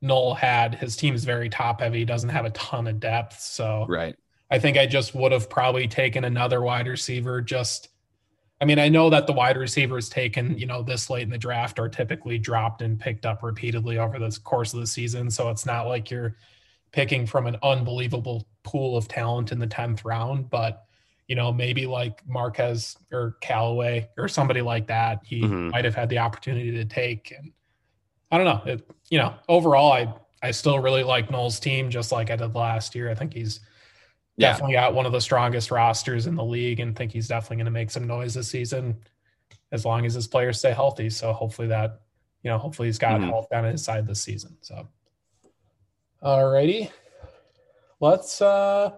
[0.03, 0.75] Noel had.
[0.75, 1.99] His team is very top heavy.
[2.01, 3.41] He doesn't have a ton of depth.
[3.41, 4.17] So right.
[4.51, 7.41] I think I just would have probably taken another wide receiver.
[7.41, 7.89] Just,
[8.61, 11.39] I mean, I know that the wide receivers taken, you know, this late in the
[11.39, 15.31] draft are typically dropped and picked up repeatedly over the course of the season.
[15.31, 16.37] So it's not like you're
[16.93, 20.87] picking from an unbelievable pool of talent in the 10th round, but
[21.31, 25.69] you know, maybe like Marquez or Callaway or somebody like that, he mm-hmm.
[25.69, 27.33] might have had the opportunity to take.
[27.39, 27.53] And
[28.31, 28.73] I don't know.
[28.73, 30.13] It, you know, overall, I
[30.43, 33.11] I still really like Noel's team, just like I did last year.
[33.11, 33.61] I think he's
[34.37, 34.53] yeah.
[34.53, 37.67] definitely got one of the strongest rosters in the league, and think he's definitely going
[37.67, 38.97] to make some noise this season,
[39.73, 41.11] as long as his players stay healthy.
[41.11, 42.01] So hopefully that,
[42.43, 43.31] you know, hopefully he's got mm-hmm.
[43.31, 44.57] health on his side this season.
[44.63, 44.89] So,
[46.23, 46.91] alrighty,
[48.01, 48.93] let's uh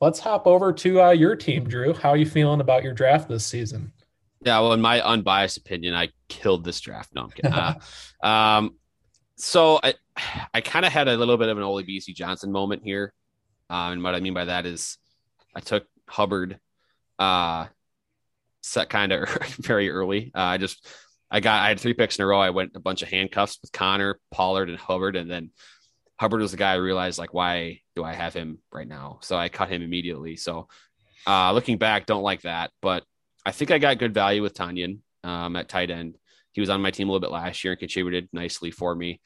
[0.00, 1.94] let's hop over to uh, your team, Drew.
[1.94, 3.92] How are you feeling about your draft this season?
[4.42, 7.10] Yeah, well, in my unbiased opinion, I killed this draft.
[7.14, 7.74] No, uh,
[8.26, 8.76] um,
[9.36, 9.94] so I,
[10.52, 13.12] I kind of had a little bit of an Olabisi Johnson moment here,
[13.70, 14.98] um, and what I mean by that is,
[15.54, 16.58] I took Hubbard,
[17.18, 17.66] uh,
[18.62, 20.30] set kind of very early.
[20.34, 20.86] Uh, I just,
[21.30, 22.40] I got, I had three picks in a row.
[22.40, 25.50] I went a bunch of handcuffs with Connor, Pollard, and Hubbard, and then
[26.18, 29.18] Hubbard was the guy I realized like, why do I have him right now?
[29.22, 30.36] So I cut him immediately.
[30.36, 30.68] So,
[31.26, 33.04] uh, looking back, don't like that, but
[33.46, 36.16] I think I got good value with Tonyan um, at tight end.
[36.50, 39.20] He was on my team a little bit last year and contributed nicely for me.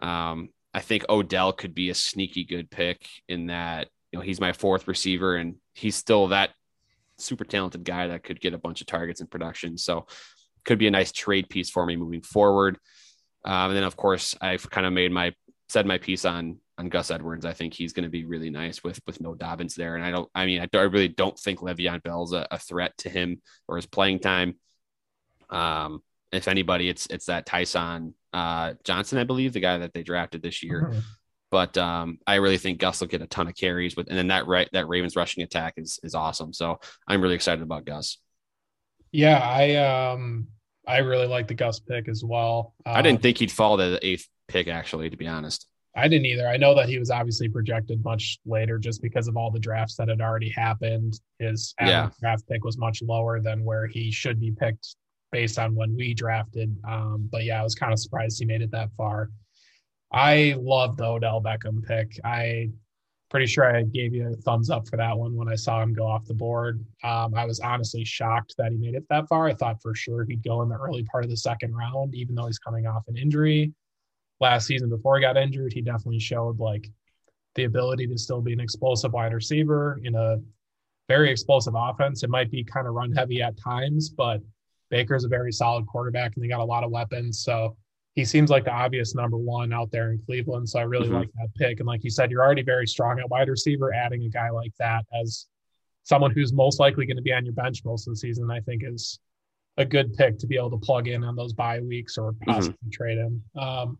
[0.00, 4.40] Um, I think Odell could be a sneaky good pick in that you know he's
[4.40, 6.50] my fourth receiver and he's still that
[7.18, 9.78] super talented guy that could get a bunch of targets in production.
[9.78, 10.06] So
[10.64, 12.76] could be a nice trade piece for me moving forward.
[13.44, 15.32] Um, and then of course I've kind of made my
[15.68, 17.44] said my piece on on Gus Edwards.
[17.44, 19.96] I think he's going to be really nice with with no Dobbins there.
[19.96, 22.96] And I don't, I mean, I, I really don't think Le'Veon Bell's a, a, threat
[22.98, 24.56] to him or his playing time.
[25.50, 30.02] Um, if anybody, it's it's that Tyson uh, Johnson, I believe, the guy that they
[30.02, 30.88] drafted this year.
[30.90, 31.00] Mm-hmm.
[31.50, 34.28] But um, I really think Gus will get a ton of carries with, and then
[34.28, 36.52] that right that Ravens rushing attack is is awesome.
[36.52, 38.18] So I'm really excited about Gus.
[39.12, 40.46] Yeah, I um
[40.86, 42.74] I really like the Gus pick as well.
[42.86, 45.66] Um, I didn't um, think he'd fall to the eighth pick, actually, to be honest.
[45.96, 46.46] I didn't either.
[46.46, 49.96] I know that he was obviously projected much later just because of all the drafts
[49.96, 51.20] that had already happened.
[51.38, 52.10] His yeah.
[52.20, 54.94] draft pick was much lower than where he should be picked
[55.32, 56.76] based on when we drafted.
[56.86, 59.30] Um, but yeah, I was kind of surprised he made it that far.
[60.12, 62.18] I love the Odell Beckham pick.
[62.24, 62.70] I
[63.30, 65.92] pretty sure I gave you a thumbs up for that one when I saw him
[65.92, 66.84] go off the board.
[67.04, 69.46] Um, I was honestly shocked that he made it that far.
[69.46, 72.34] I thought for sure he'd go in the early part of the second round, even
[72.34, 73.72] though he's coming off an injury
[74.40, 76.88] last season before he got injured, he definitely showed like
[77.54, 80.38] the ability to still be an explosive wide receiver in a
[81.08, 82.22] very explosive offense.
[82.22, 84.40] It might be kind of run heavy at times, but
[84.90, 87.42] Baker's a very solid quarterback and they got a lot of weapons.
[87.42, 87.76] So
[88.14, 90.68] he seems like the obvious number one out there in Cleveland.
[90.68, 91.16] So I really mm-hmm.
[91.16, 91.80] like that pick.
[91.80, 93.92] And like you said, you're already very strong at wide receiver.
[93.94, 95.46] Adding a guy like that as
[96.04, 98.60] someone who's most likely going to be on your bench most of the season, I
[98.60, 99.20] think is
[99.76, 102.50] a good pick to be able to plug in on those bye weeks or mm-hmm.
[102.50, 102.90] possibly mm-hmm.
[102.90, 103.42] trade him.
[103.56, 103.98] Um,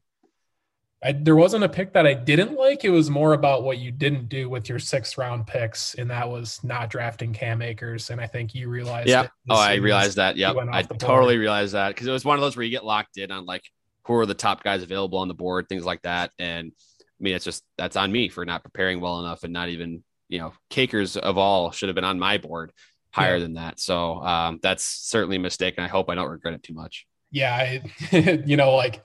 [1.03, 2.85] I, there wasn't a pick that I didn't like.
[2.85, 6.29] It was more about what you didn't do with your sixth round picks, and that
[6.29, 8.11] was not drafting Cam Akers.
[8.11, 9.09] And I think you realized.
[9.09, 9.29] Yeah.
[9.49, 10.37] Oh, I realized that.
[10.37, 10.53] Yeah.
[10.71, 13.31] I totally realized that because it was one of those where you get locked in
[13.31, 13.65] on like
[14.05, 16.33] who are the top guys available on the board, things like that.
[16.39, 19.71] And I mean, it's just that's on me for not preparing well enough and not
[19.71, 22.73] even you know Cakers of all should have been on my board
[23.11, 23.43] higher yeah.
[23.43, 23.81] than that.
[23.81, 27.07] So um, that's certainly a mistake, and I hope I don't regret it too much.
[27.31, 27.83] Yeah, I,
[28.47, 29.03] you know, like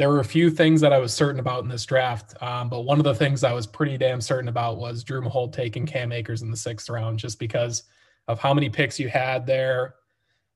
[0.00, 2.86] there were a few things that I was certain about in this draft, um, but
[2.86, 6.10] one of the things I was pretty damn certain about was Drew Mahowald taking Cam
[6.10, 7.82] Akers in the sixth round, just because
[8.26, 9.96] of how many picks you had there.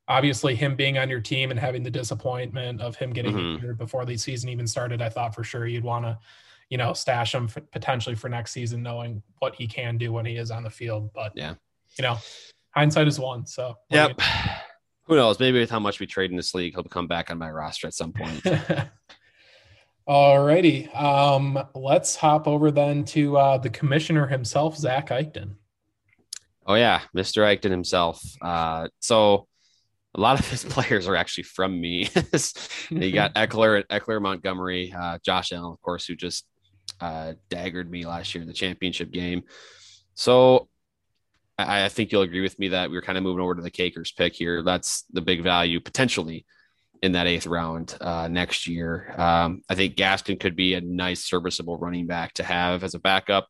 [0.09, 3.57] Obviously, him being on your team and having the disappointment of him getting mm-hmm.
[3.57, 6.18] injured before the season even started, I thought for sure you'd want to,
[6.70, 10.24] you know, stash him for, potentially for next season, knowing what he can do when
[10.24, 11.11] he is on the field.
[11.12, 11.52] But yeah,
[11.98, 12.16] you know,
[12.70, 13.44] hindsight is one.
[13.44, 14.18] So yep.
[15.07, 15.38] Who knows?
[15.38, 17.87] Maybe with how much we trade in this league, he'll come back on my roster
[17.87, 18.42] at some point.
[20.09, 20.95] Alrighty.
[20.95, 25.55] Um, let's hop over then to uh, the commissioner himself, Zach Eichten.
[26.67, 27.43] Oh yeah, Mr.
[27.43, 28.23] Eichten himself.
[28.43, 29.47] Uh, so
[30.14, 32.09] a lot of his players are actually from me.
[32.90, 36.47] you got Ekeler, Ekeler, Montgomery, uh, Josh Allen, of course, who just
[37.01, 39.43] uh, daggered me last year in the championship game.
[40.14, 40.69] So
[41.59, 43.62] I, I, think you'll agree with me that we are kind of moving over to
[43.62, 44.62] the Cakers pick here.
[44.62, 46.45] That's the big value potentially
[47.05, 49.14] in that eighth round uh, next year.
[49.19, 52.99] Um, I think Gaskin could be a nice, serviceable running back to have as a
[52.99, 53.47] backup.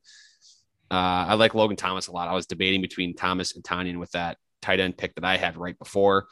[0.90, 2.28] Uh, I like Logan Thomas a lot.
[2.28, 5.56] I was debating between Thomas and Tonyan with that tight end pick that I had
[5.56, 6.26] right before.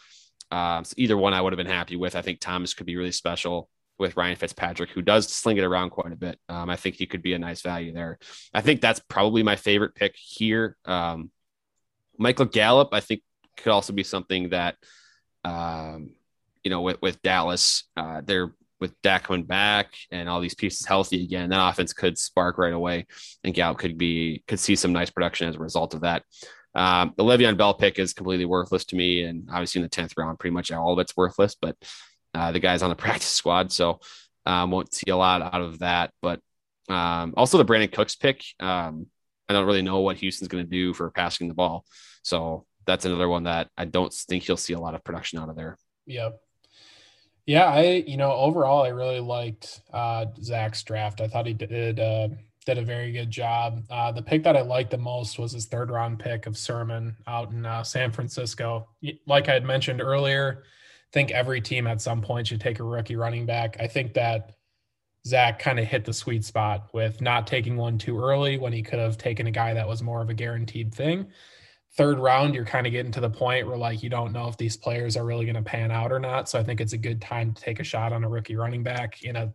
[0.51, 2.17] Um, so either one I would have been happy with.
[2.17, 3.69] I think Thomas could be really special
[4.01, 6.41] with Ryan Fitzpatrick, who does sling it around quite a bit.
[6.49, 8.19] Um, I think he could be a nice value there.
[8.53, 10.77] I think that's probably my favorite pick here.
[10.85, 11.31] Um,
[12.19, 13.23] Michael Gallup, I think,
[13.57, 14.75] could also be something that
[15.45, 16.11] um,
[16.65, 20.85] you know, with, with Dallas, uh, they're with Dak coming back and all these pieces
[20.85, 23.07] healthy again, that offense could spark right away,
[23.45, 26.25] and Gallup could be could see some nice production as a result of that.
[26.75, 30.15] Um, the Le'Veon Bell pick is completely worthless to me, and obviously in the tenth
[30.17, 31.55] round, pretty much all of it's worthless.
[31.55, 31.77] But
[32.35, 34.01] uh, the guy's on the practice squad, so
[34.45, 36.41] Um, won't see a lot out of that, but
[36.89, 38.43] um, also the Brandin Cooks pick.
[38.59, 39.07] Um,
[39.49, 41.85] I don't really know what Houston's going to do for passing the ball,
[42.23, 45.49] so that's another one that I don't think he'll see a lot of production out
[45.49, 45.77] of there.
[46.07, 46.41] Yep.
[47.47, 51.21] Yeah, I you know overall I really liked uh, Zach's draft.
[51.21, 52.29] I thought he did uh,
[52.65, 53.83] did a very good job.
[53.91, 57.17] Uh, the pick that I liked the most was his third round pick of Sermon
[57.27, 58.89] out in uh, San Francisco.
[59.27, 62.85] Like I had mentioned earlier, I think every team at some point should take a
[62.85, 63.77] rookie running back.
[63.81, 64.55] I think that
[65.27, 68.83] Zach kind of hit the sweet spot with not taking one too early when he
[68.83, 71.29] could have taken a guy that was more of a guaranteed thing.
[71.95, 74.57] Third round, you're kind of getting to the point where like you don't know if
[74.57, 76.49] these players are really going to pan out or not.
[76.49, 78.83] So I think it's a good time to take a shot on a rookie running
[78.83, 79.53] back in a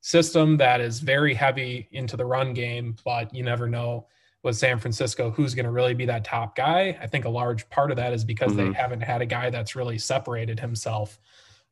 [0.00, 4.06] system that is very heavy into the run game, but you never know
[4.42, 6.98] with San Francisco who's going to really be that top guy.
[7.00, 8.72] I think a large part of that is because mm-hmm.
[8.72, 11.18] they haven't had a guy that's really separated himself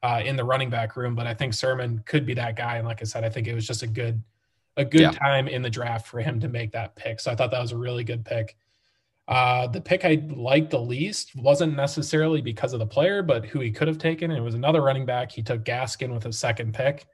[0.03, 1.15] uh, in the running back room.
[1.15, 2.77] But I think Sermon could be that guy.
[2.77, 4.23] And like I said, I think it was just a good
[4.77, 5.11] a good yeah.
[5.11, 7.19] time in the draft for him to make that pick.
[7.19, 8.57] So I thought that was a really good pick.
[9.29, 13.61] Uh, the pick I liked the least wasn't necessarily because of the player, but who
[13.61, 14.31] he could have taken.
[14.31, 15.31] It was another running back.
[15.31, 17.07] He took Gaskin with his second pick.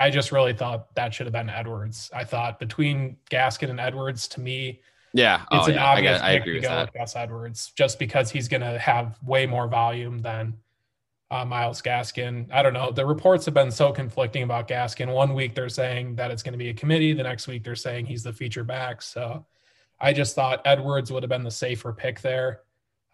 [0.00, 2.10] I just really thought that should have been Edwards.
[2.14, 4.80] I thought between Gaskin and Edwards, to me,
[5.12, 5.84] yeah, it's oh, an yeah.
[5.84, 6.94] obvious I, I agree with, with that.
[6.94, 10.54] Gus Edwards, just because he's going to have way more volume than
[11.30, 12.50] uh, Myles Gaskin.
[12.50, 12.90] I don't know.
[12.90, 15.12] The reports have been so conflicting about Gaskin.
[15.12, 17.12] One week they're saying that it's going to be a committee.
[17.12, 19.02] The next week they're saying he's the feature back.
[19.02, 19.44] So
[20.02, 22.60] I just thought Edwards would have been the safer pick there.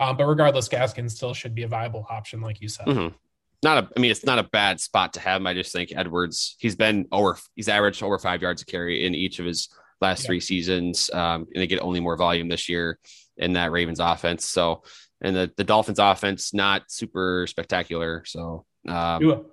[0.00, 2.86] Um, but regardless, Gaskin still should be a viable option, like you said.
[2.86, 3.14] Mm-hmm
[3.62, 5.46] not a, I mean, it's not a bad spot to have him.
[5.46, 9.14] I just think Edwards, he's been over, he's averaged over five yards a carry in
[9.14, 9.68] each of his
[10.00, 10.26] last yeah.
[10.26, 11.10] three seasons.
[11.12, 12.98] Um, and they get only more volume this year
[13.36, 14.44] in that Ravens offense.
[14.44, 14.82] So,
[15.20, 18.22] and the, the Dolphins offense, not super spectacular.
[18.24, 19.46] So, um,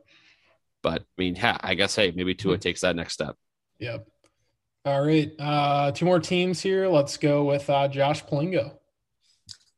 [0.84, 2.60] but I mean, ha, I guess, hey, maybe Tua mm-hmm.
[2.60, 3.36] takes that next step.
[3.80, 4.08] Yep.
[4.86, 5.32] All right.
[5.40, 6.88] Uh, two more teams here.
[6.88, 8.78] Let's go with uh, Josh Palingo.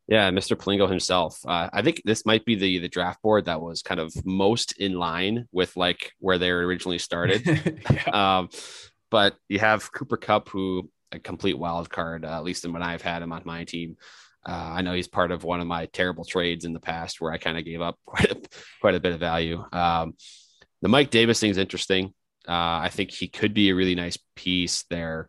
[0.07, 0.55] Yeah, Mr.
[0.57, 1.39] Plingo himself.
[1.45, 4.73] Uh, I think this might be the the draft board that was kind of most
[4.79, 7.41] in line with like where they originally started.
[7.91, 8.37] yeah.
[8.39, 8.49] um,
[9.09, 12.83] but you have Cooper Kupp, who a complete wild card, uh, at least in when
[12.83, 13.97] I've had him on my team.
[14.45, 17.31] Uh, I know he's part of one of my terrible trades in the past where
[17.31, 18.41] I kind of gave up quite a,
[18.81, 19.63] quite a bit of value.
[19.71, 20.15] Um,
[20.81, 22.13] the Mike Davis thing is interesting.
[22.47, 25.27] Uh, I think he could be a really nice piece there.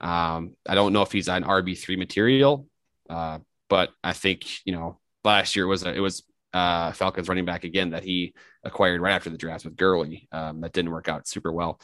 [0.00, 2.66] Um, I don't know if he's on RB three material,
[3.08, 6.22] uh, but I think you know last year was a, it was
[6.52, 10.28] uh, Falcons running back again that he acquired right after the draft with Gurley.
[10.32, 11.80] Um, that didn't work out super well.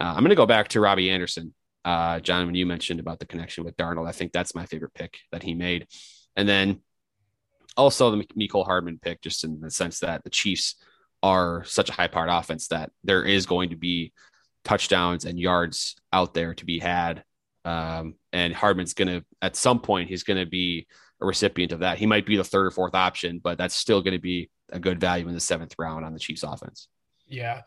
[0.00, 1.54] Uh, I'm going to go back to Robbie Anderson.
[1.84, 4.94] Uh, John, when you mentioned about the connection with Darnold, I think that's my favorite
[4.94, 5.86] pick that he made.
[6.36, 6.80] And then
[7.76, 10.76] also the Mecole Hardman pick, just in the sense that the Chiefs
[11.24, 14.12] are such a high powered offense that there is going to be
[14.62, 17.24] touchdowns and yards out there to be had.
[17.64, 20.86] Um, and Hardman's going to, at some point, he's going to be
[21.22, 21.96] a recipient of that.
[21.96, 24.78] He might be the third or fourth option, but that's still going to be a
[24.78, 26.88] good value in the seventh round on the Chiefs offense.
[27.26, 27.62] Yeah.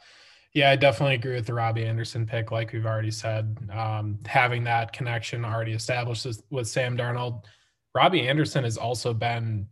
[0.54, 2.52] Yeah, I definitely agree with the Robbie Anderson pick.
[2.52, 7.46] Like we've already said, um, having that connection already established with Sam Darnold.
[7.96, 9.68] Robbie Anderson has also been,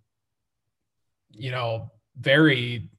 [1.29, 2.89] you know, very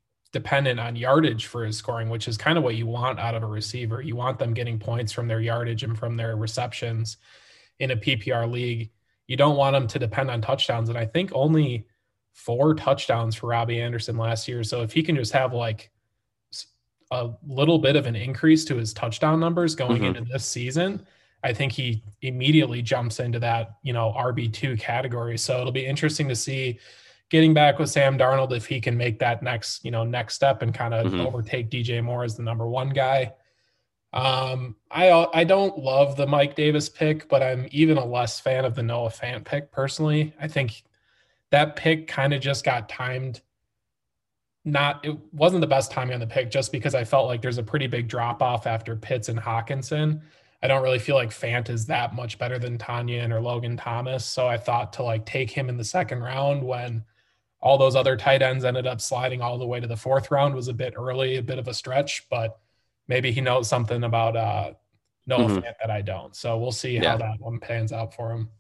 [0.41, 3.43] dependent on yardage for his scoring, which is kind of what you want out of
[3.43, 4.03] a receiver.
[4.03, 7.17] You want them getting points from their yardage and from their receptions
[7.79, 8.91] in a PPR league
[9.27, 10.89] you don't want them to depend on touchdowns.
[10.89, 11.87] And I think only
[12.33, 14.63] four touchdowns for Robbie Anderson last year.
[14.63, 15.91] So if he can just have like
[17.11, 20.17] a little bit of an increase to his touchdown numbers going mm-hmm.
[20.17, 21.07] into this season,
[21.43, 25.39] I think he immediately jumps into that, you know, RB2 category.
[25.39, 26.79] So it'll be interesting to see
[27.31, 30.63] getting back with Sam Darnold if he can make that next, you know, next step
[30.63, 31.27] and kind of mm-hmm.
[31.27, 33.33] overtake DJ Moore as the number one guy.
[34.13, 38.65] Um, I I don't love the Mike Davis pick, but I'm even a less fan
[38.65, 40.35] of the Noah Fant pick personally.
[40.41, 40.85] I think
[41.51, 43.43] that pick kind of just got timed.
[44.65, 47.59] Not it wasn't the best timing on the pick just because I felt like there's
[47.59, 50.23] a pretty big drop off after Pitts and Hockenson.
[50.63, 54.25] I don't really feel like Fant is that much better than Tonyan or Logan Thomas.
[54.25, 57.05] So I thought to like take him in the second round when
[57.61, 60.55] all those other tight ends ended up sliding all the way to the fourth round
[60.55, 62.59] was a bit early, a bit of a stretch, but
[63.09, 64.73] maybe he knows something about uh,
[65.27, 65.59] Noah mm-hmm.
[65.59, 66.35] Fant that I don't.
[66.37, 67.13] So we'll see yeah.
[67.13, 68.51] how that one pans out for him.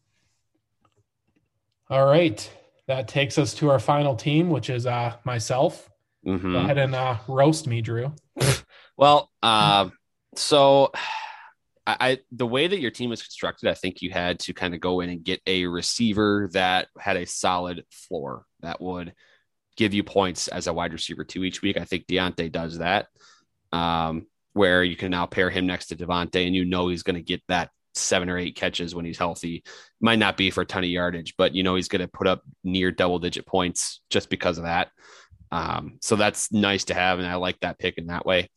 [1.88, 2.50] All right.
[2.88, 5.90] That takes us to our final team, which is uh, myself.
[6.26, 6.52] Mm-hmm.
[6.52, 8.12] Go ahead and uh, roast me, Drew.
[8.96, 9.90] well, uh,
[10.34, 10.90] so
[11.86, 14.74] I, I, the way that your team was constructed, I think you had to kind
[14.74, 19.14] of go in and get a receiver that had a solid floor that would
[19.76, 21.76] give you points as a wide receiver two each week.
[21.76, 23.06] I think Diontae does that.
[23.72, 27.16] Um, where you can now pair him next to Davante and you know he's going
[27.16, 29.62] to get that seven or eight catches when he's healthy.
[30.00, 32.26] Might not be for a ton of yardage, but you know he's going to put
[32.26, 34.88] up near double digit points just because of that.
[35.50, 38.50] Um, so that's nice to have, and I like that pick in that way.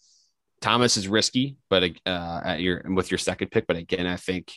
[0.61, 4.53] Thomas is risky, but uh, at your with your second pick, but again, I think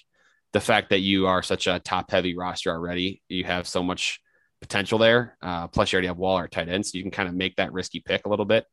[0.53, 4.21] the fact that you are such a top heavy roster already, you have so much
[4.63, 5.37] potential there.
[5.43, 7.73] Uh, plus, you already have Waller tight end, so you can kind of make that
[7.73, 8.65] risky pick a little bit.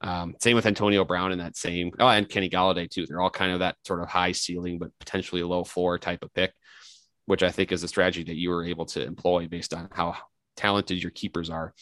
[0.00, 3.06] Um, same with Antonio Brown in that same, oh, and Kenny Golladay too.
[3.06, 6.34] They're all kind of that sort of high ceiling, but potentially low floor type of
[6.34, 6.52] pick,
[7.26, 10.16] which I think is a strategy that you were able to employ based on how
[10.56, 11.72] talented your keepers are.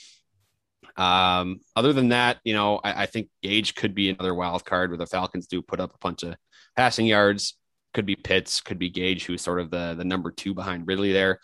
[0.97, 4.91] Um, other than that, you know, I, I, think Gage could be another wild card
[4.91, 6.35] where the Falcons do put up a bunch of
[6.77, 7.57] passing yards.
[7.95, 11.13] Could be Pitts, could be Gage, who's sort of the the number two behind Ridley
[11.13, 11.39] there.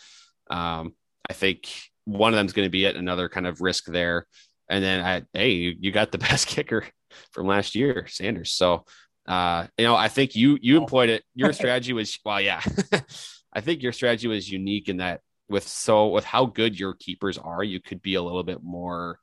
[0.51, 0.95] Um,
[1.29, 1.69] I think
[2.07, 4.27] one of them is going to be at another kind of risk there.
[4.71, 6.85] And then I, hey, you, you got the best kicker
[7.33, 8.53] from last year, Sanders.
[8.53, 8.85] So,
[9.29, 11.25] uh, you know, I think you you employed it.
[11.35, 12.63] Your strategy was well, yeah.
[13.53, 17.39] I think your strategy was unique in that with so with how good your keepers
[17.39, 19.19] are, you could be a little bit more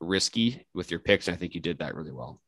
[0.00, 1.28] risky with your picks.
[1.28, 2.40] And I think you did that really well.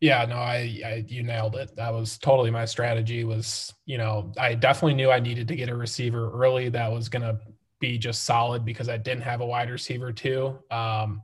[0.00, 1.74] Yeah, no, I, I you nailed it.
[1.76, 3.24] That was totally my strategy.
[3.24, 7.08] Was you know I definitely knew I needed to get a receiver early that was
[7.08, 7.38] going to
[7.78, 10.58] be just solid because I didn't have a wide receiver too.
[10.70, 11.22] Um,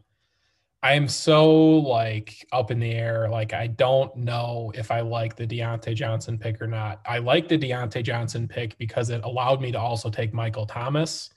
[0.82, 3.28] I am so like up in the air.
[3.28, 7.00] Like I don't know if I like the Diontae Johnson pick or not.
[7.06, 11.30] I like the Diontae Johnson pick because it allowed me to also take Michael Thomas,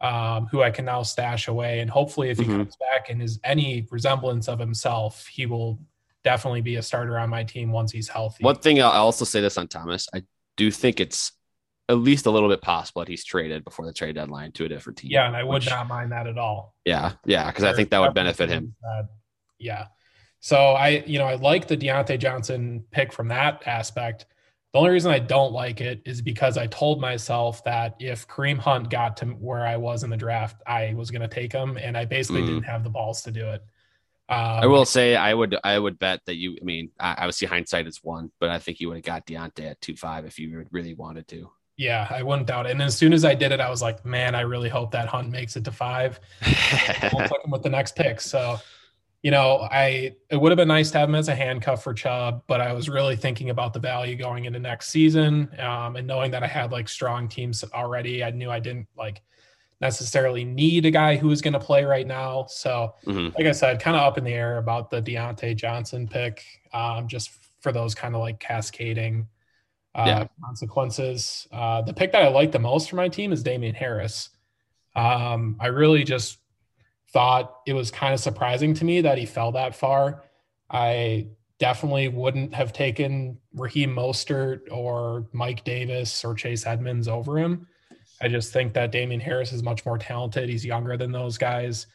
[0.00, 1.80] um, who I can now stash away.
[1.80, 2.58] And hopefully, if he mm-hmm.
[2.58, 5.78] comes back and is any resemblance of himself, he will
[6.24, 8.42] definitely be a starter on my team once he's healthy.
[8.42, 10.22] One thing I'll also say this on Thomas, I
[10.56, 11.32] do think it's
[11.88, 14.68] at least a little bit possible that he's traded before the trade deadline to a
[14.68, 15.10] different team.
[15.10, 16.74] Yeah, and I would which, not mind that at all.
[16.84, 18.74] Yeah, yeah, because I think that would benefit him.
[19.58, 19.86] yeah.
[20.40, 24.26] So I, you know, I like the Diontae Johnson pick from that aspect.
[24.72, 28.58] The only reason I don't like it is because I told myself that if Kareem
[28.58, 31.76] Hunt got to where I was in the draft, I was going to take him,
[31.76, 32.46] and I basically mm.
[32.46, 33.62] didn't have the balls to do it.
[34.28, 36.56] Um, I will say I would I would bet that you.
[36.60, 39.70] I mean, I obviously hindsight is one, but I think you would have got Diontae
[39.72, 41.50] at two five if you really wanted to.
[41.82, 42.72] Yeah, I wouldn't doubt it.
[42.72, 45.08] And as soon as I did it, I was like, man, I really hope that
[45.08, 46.20] Hunt makes it to five.
[47.12, 48.20] we'll took him with the next pick.
[48.20, 48.60] So,
[49.20, 51.92] you know, I it would have been nice to have him as a handcuff for
[51.92, 55.48] Chubb, but I was really thinking about the value going into next season.
[55.58, 59.20] Um, and knowing that I had like strong teams already, I knew I didn't like
[59.80, 62.46] necessarily need a guy who is going to play right now.
[62.48, 63.34] So, mm-hmm.
[63.36, 67.08] like I said, kind of up in the air about the Diontae Johnson pick, um,
[67.08, 69.26] just for those kind of like cascading
[69.94, 70.26] uh, yeah.
[70.44, 71.46] consequences.
[71.52, 74.30] Uh, the pick that I like the most for my team is Damien Harris.
[74.94, 76.38] Um, I really just
[77.12, 80.22] thought it was kind of surprising to me that he fell that far.
[80.70, 81.28] I
[81.58, 87.66] definitely wouldn't have taken Raheem Mostert or Mike Davis or Chase Edmonds over him.
[88.20, 90.48] I just think that Damien Harris is much more talented.
[90.48, 91.86] He's younger than those guys.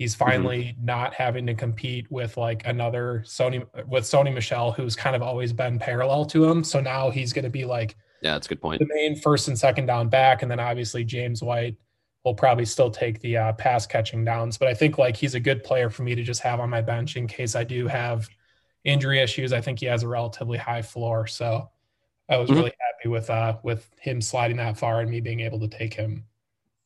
[0.00, 0.24] He's mm-hmm.
[0.24, 0.84] finally mm-hmm.
[0.86, 5.52] not having to compete with like another Sony with Sony Michel, who's kind of always
[5.52, 6.64] been parallel to him.
[6.64, 8.78] So now he's going to be like, yeah, that's a good point.
[8.78, 11.76] The main first and second down back, and then obviously James White
[12.24, 14.56] will probably still take the uh, pass catching downs.
[14.56, 16.80] But I think like he's a good player for me to just have on my
[16.80, 18.26] bench in case I do have
[18.84, 19.52] injury issues.
[19.52, 21.68] I think he has a relatively high floor, so
[22.30, 22.58] I was mm-hmm.
[22.58, 25.92] really happy with uh with him sliding that far and me being able to take
[25.92, 26.24] him.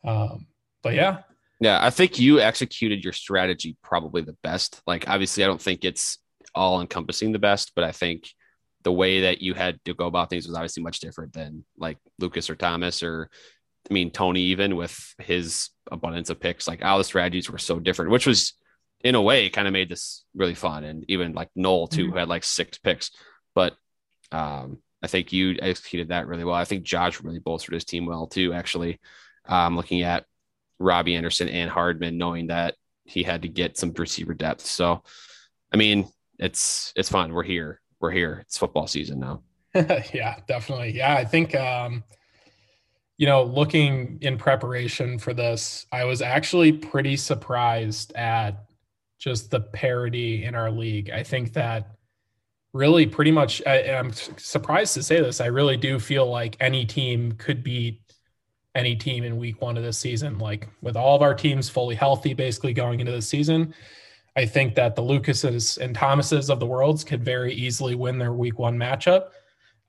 [0.03, 0.49] Um,
[0.83, 1.19] but yeah,
[1.65, 4.83] yeah, I think you executed your strategy probably the best.
[4.87, 6.19] Like, obviously, I don't think it's
[6.55, 8.29] all encompassing the best, but I think
[8.83, 11.97] the way that you had to go about things was obviously much different than like
[12.19, 13.31] Lucas or Thomas or,
[13.91, 16.69] I mean, Tony, even with his abundance of picks.
[16.69, 18.53] Like, all the strategies were so different, which was
[19.03, 20.85] in a way kind of made this really fun.
[20.85, 22.13] And even like Noel, too, mm-hmm.
[22.13, 23.11] who had like six picks.
[23.55, 23.75] But
[24.33, 26.57] um, I think you executed that really well.
[26.57, 29.01] I think Josh really bolstered his team well, too, actually.
[29.47, 30.27] Um, looking at
[30.79, 34.63] Robbie Anderson and Hardman, knowing that he had to get some receiver depth.
[34.63, 35.03] So,
[35.73, 36.09] I mean,
[36.39, 37.33] it's it's fun.
[37.33, 37.81] We're here.
[38.01, 38.39] We're here.
[38.43, 39.43] It's football season now.
[39.75, 40.91] yeah, definitely.
[40.91, 42.05] Yeah, I think um,
[43.17, 48.65] you know, looking in preparation for this, I was actually pretty surprised at
[49.19, 51.11] just the parity in our league.
[51.11, 51.95] I think that
[52.75, 56.85] really pretty much I, am surprised to say this i really do feel like any
[56.85, 58.03] team could beat
[58.75, 60.39] any team in week one of this season.
[60.39, 63.75] Like with all of our teams fully healthy, basically going into the season,
[64.37, 68.33] I think that the Lucases and Thomases of the worlds could very easily win their
[68.33, 69.29] week one matchup.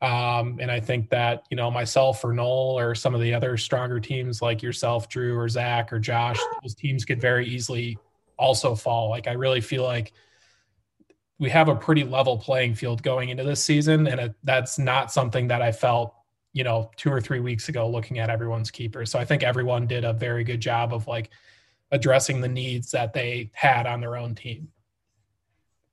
[0.01, 3.57] Um, and I think that, you know, myself or Noel or some of the other
[3.57, 7.97] stronger teams like yourself, Drew or Zach or Josh, those teams could very easily
[8.37, 9.09] also fall.
[9.09, 10.13] Like I really feel like
[11.39, 15.11] we have a pretty level playing field going into this season, and it, that's not
[15.11, 16.13] something that I felt
[16.55, 19.11] you know two or three weeks ago looking at everyone's keepers.
[19.11, 21.29] So I think everyone did a very good job of like
[21.91, 24.69] addressing the needs that they had on their own team.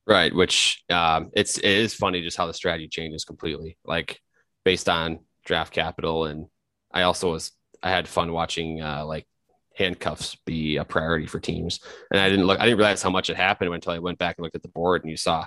[0.06, 4.20] Right, which um, it's it is funny just how the strategy changes completely, like
[4.64, 6.46] based on draft capital, and
[6.92, 7.50] I also was
[7.82, 9.26] I had fun watching uh, like
[9.74, 11.80] handcuffs be a priority for teams,
[12.12, 14.38] and I didn't look I didn't realize how much it happened until I went back
[14.38, 15.44] and looked at the board, and you saw,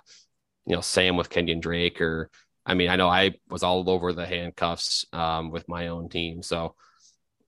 [0.65, 2.29] you know, Sam with Kenyan Drake, or
[2.65, 6.41] I mean I know I was all over the handcuffs um, with my own team,
[6.41, 6.75] so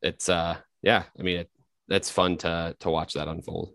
[0.01, 1.51] it's uh yeah I mean it,
[1.89, 3.73] it's fun to to watch that unfold.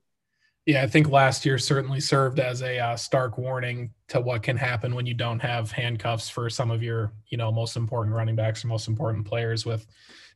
[0.65, 4.57] Yeah, I think last year certainly served as a uh, stark warning to what can
[4.57, 8.37] happen when you don't have handcuffs for some of your, you know, most important running
[8.37, 9.85] backs or most important players with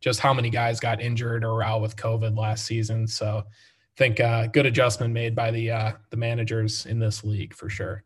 [0.00, 3.06] just how many guys got injured or out with COVID last season.
[3.06, 7.54] So I think uh, good adjustment made by the uh, the managers in this league
[7.54, 8.02] for sure.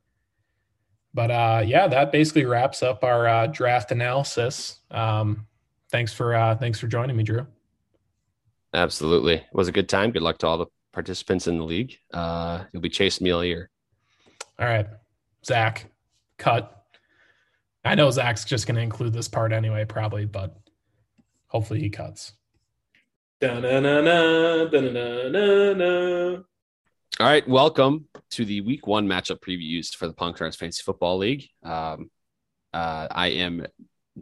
[1.12, 4.80] But uh, yeah, that basically wraps up our uh, draft analysis.
[4.90, 5.46] Um,
[5.90, 7.46] thanks for uh, thanks for joining me, Drew.
[8.72, 10.12] Absolutely, it was a good time.
[10.12, 11.96] Good luck to all the participants in the league.
[12.12, 13.70] Uh, you'll be chasing me all year.
[14.58, 14.86] All right,
[15.44, 15.90] Zach,
[16.38, 16.76] cut.
[17.84, 20.56] I know Zach's just going to include this part anyway, probably, but
[21.46, 22.34] hopefully he cuts.
[23.40, 26.42] Da-na-na-na, da-na-na-na.
[27.18, 31.18] All right, welcome to the week one matchup previews for the Punk Stars Fantasy Football
[31.18, 31.48] League.
[31.62, 32.10] Um,
[32.72, 33.66] uh, I am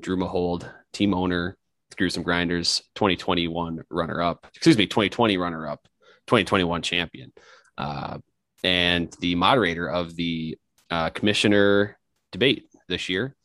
[0.01, 1.57] Drew Mahowald, team owner,
[1.93, 5.87] Screw Some Grinders, 2021 runner up, excuse me, 2020 runner up
[6.27, 7.33] 2021 champion,
[7.77, 8.19] uh,
[8.65, 10.59] and the moderator of the
[10.91, 11.97] uh, commissioner
[12.33, 13.37] debate this year.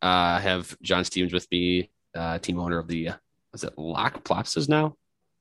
[0.00, 3.10] Uh, I have John Stevens with me, uh, team owner of the,
[3.52, 4.94] is it Lock Plazas now?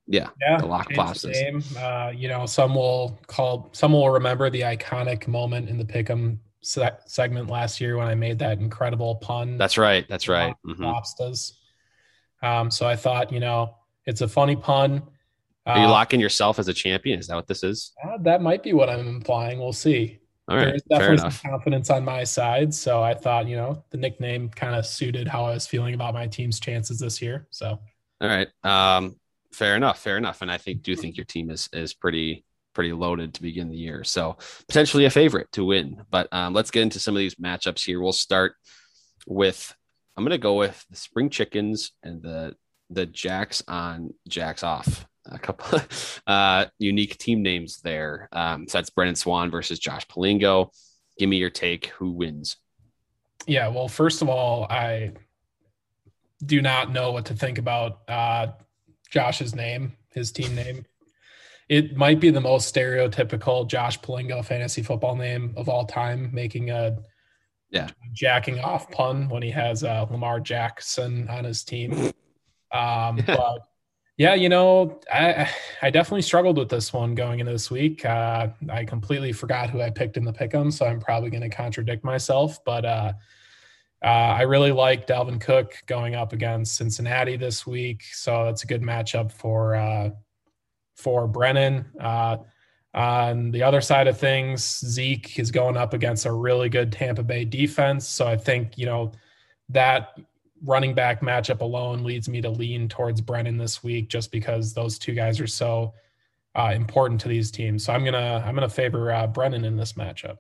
[0.08, 1.76] Yeah, yeah, the Lock Plazas.
[1.76, 6.38] Uh, you know, some will call, some will remember the iconic moment in the Pick'em
[6.62, 9.58] se- segment last year when I made that incredible pun.
[9.58, 10.06] That's right.
[10.08, 10.56] That's right.
[10.66, 12.46] Mm-hmm.
[12.46, 15.04] Um, so I thought, you know, it's a funny pun.
[15.66, 17.20] Are you uh, locking yourself as a champion?
[17.20, 17.92] Is that what this is?
[18.02, 19.60] Uh, that might be what I'm implying.
[19.60, 20.20] We'll see.
[20.50, 22.74] All right, There's definitely some confidence on my side.
[22.74, 26.14] So I thought, you know, the nickname kind of suited how I was feeling about
[26.14, 27.48] my team's chances this year.
[27.52, 27.82] So
[28.22, 28.48] all right.
[28.64, 29.18] Um,
[29.52, 30.00] fair enough.
[30.00, 30.42] Fair enough.
[30.42, 33.78] And I think do think your team is is pretty pretty loaded to begin the
[33.78, 34.04] year.
[34.04, 34.38] So
[34.68, 36.04] potentially a favorite to win.
[36.12, 38.00] But um, let's get into some of these matchups here.
[38.00, 38.54] We'll start
[39.26, 39.74] with
[40.16, 42.56] I'm gonna go with the spring chickens and the
[42.90, 45.82] the jacks on jacks off a couple
[46.28, 48.30] uh, unique team names there.
[48.32, 50.70] Um, so that's Brennan Swan versus Josh Palingo.
[51.18, 51.88] Give me your take.
[51.98, 52.58] Who wins?
[53.46, 55.14] Yeah, well, first of all, I
[56.46, 58.48] do not know what to think about uh,
[59.12, 60.86] Josh's name, his team name.
[61.70, 66.70] It might be the most stereotypical Josh Palingo fantasy football name of all time, making
[66.70, 66.98] a
[67.70, 72.12] yeah jacking off pun when he has uh, Lamar Jackson on his team.
[72.70, 73.62] Um, but
[74.18, 75.50] yeah, you know, I
[75.82, 78.04] I definitely struggled with this one going into this week.
[78.04, 81.50] Uh, I completely forgot who I picked in the pick'em, so I'm probably going to
[81.50, 82.64] contradict myself.
[82.66, 83.14] But uh,
[84.04, 88.68] uh, I really like Dalvin Cook going up against Cincinnati this week, so that's a
[88.68, 90.12] good matchup for uh,
[90.96, 91.86] for Brennan.
[92.00, 92.38] Uh,
[92.94, 97.24] on the other side of things, Zeke is going up against a really good Tampa
[97.24, 99.12] Bay defense, so I think you know
[99.70, 100.20] that
[100.64, 105.00] running back matchup alone leads me to lean towards Brennan this week, just because those
[105.00, 105.94] two guys are so
[106.56, 107.84] uh, important to these teams.
[107.84, 110.38] So I'm gonna I'm gonna favor uh, Brennan in this matchup.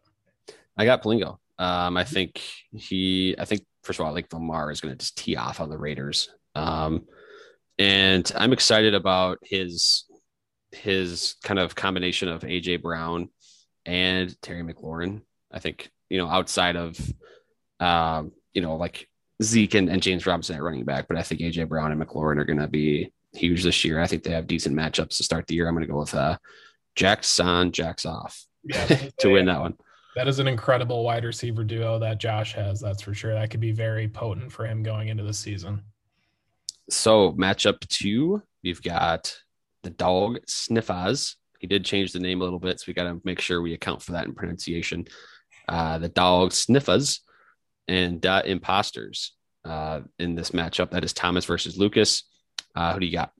[0.77, 1.39] I got Palingo.
[1.59, 2.41] Um, I think
[2.71, 3.35] he.
[3.37, 5.69] I think first of all, I think Lamar is going to just tee off on
[5.69, 6.29] the Raiders.
[6.55, 7.05] Um,
[7.79, 10.05] and I'm excited about his
[10.71, 13.29] his kind of combination of AJ Brown
[13.85, 15.21] and Terry McLaurin.
[15.51, 16.99] I think you know outside of
[17.79, 19.07] um, you know like
[19.41, 22.39] Zeke and, and James Robinson at running back, but I think AJ Brown and McLaurin
[22.39, 24.01] are going to be huge this year.
[24.01, 25.67] I think they have decent matchups to start the year.
[25.67, 26.37] I'm going to go with uh,
[26.95, 28.85] Jacks on, Jacks off yeah,
[29.19, 29.77] to win that one.
[30.17, 32.79] That is an incredible wide receiver duo that Josh has.
[32.79, 33.35] That's for sure.
[33.35, 35.83] That could be very potent for him going into the season.
[36.89, 39.37] So matchup two, we've got
[39.83, 41.35] the dog Sniffaz.
[41.59, 43.75] He did change the name a little bit, so we got to make sure we
[43.75, 45.05] account for that in pronunciation.
[45.69, 47.19] Uh, the dog Sniffaz
[47.87, 49.33] and uh, imposters
[49.65, 50.89] uh, in this matchup.
[50.89, 52.23] That is Thomas versus Lucas.
[52.75, 53.33] Uh, who do you got?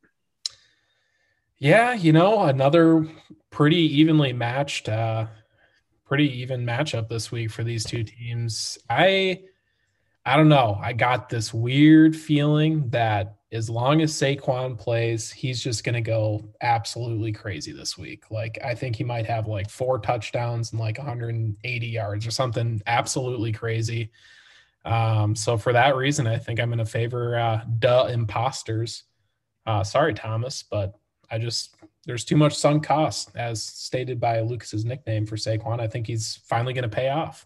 [1.58, 3.08] Yeah, you know, another
[3.50, 5.26] pretty evenly matched, uh,
[6.08, 8.78] pretty even matchup this week for these two teams.
[8.90, 9.42] I,
[10.26, 10.80] I don't know.
[10.82, 16.02] I got this weird feeling that as long as Saquon plays, he's just going to
[16.02, 18.30] go absolutely crazy this week.
[18.30, 22.82] Like, I think he might have like four touchdowns and like 180 yards or something
[22.88, 24.12] absolutely crazy.
[24.84, 29.04] Um, so, for that reason, I think I'm going to favor uh, duh imposters.
[29.66, 31.00] Uh, sorry, Thomas, but
[31.32, 31.77] I just,
[32.08, 35.80] there's too much sunk cost, as stated by Lucas's nickname for Saquon.
[35.80, 37.46] I think he's finally going to pay off.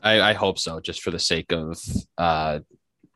[0.00, 1.76] I, I, hope so, just for the sake of
[2.16, 2.60] uh,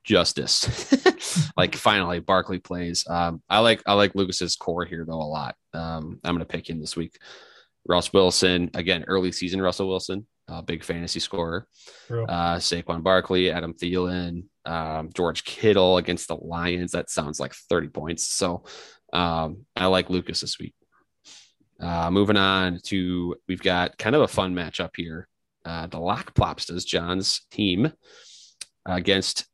[0.02, 1.52] justice.
[1.56, 3.04] like finally, Barkley plays.
[3.08, 5.54] Um, I like I like Lucas's core here though a lot.
[5.72, 7.16] Um, I'm gonna pick him this week.
[7.86, 11.68] Russ Wilson again, early season Russell Wilson, uh, big fantasy scorer.
[12.10, 16.92] Uh, Saquon Barkley, Adam Thielen, um, George Kittle against the Lions.
[16.92, 18.28] That sounds like 30 points.
[18.28, 18.64] So
[19.12, 20.74] um, I like Lucas this week.
[21.80, 25.28] Uh, moving on to we've got kind of a fun matchup here.
[25.64, 27.92] Uh, the Lock Plopstas, John's team
[28.86, 29.46] against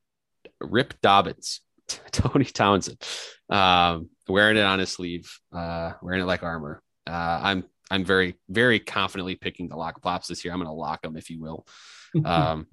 [0.61, 1.61] Rip Dobbins,
[2.13, 3.03] Tony Townsend,
[3.51, 6.83] um, wearing it on his sleeve, uh, wearing it like armor.
[7.07, 10.53] Uh, I'm I'm very very confidently picking the lock plops this year.
[10.53, 11.67] I'm going to lock them, if you will.
[12.25, 12.67] um,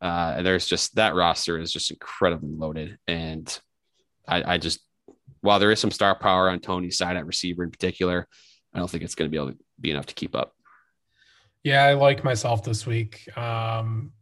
[0.00, 3.60] uh, there's just that roster is just incredibly loaded, and
[4.26, 4.80] I, I just
[5.40, 8.26] while there is some star power on Tony's side at receiver in particular,
[8.74, 10.54] I don't think it's going to be able to be enough to keep up.
[11.64, 13.28] Yeah, I like myself this week.
[13.36, 14.12] Um,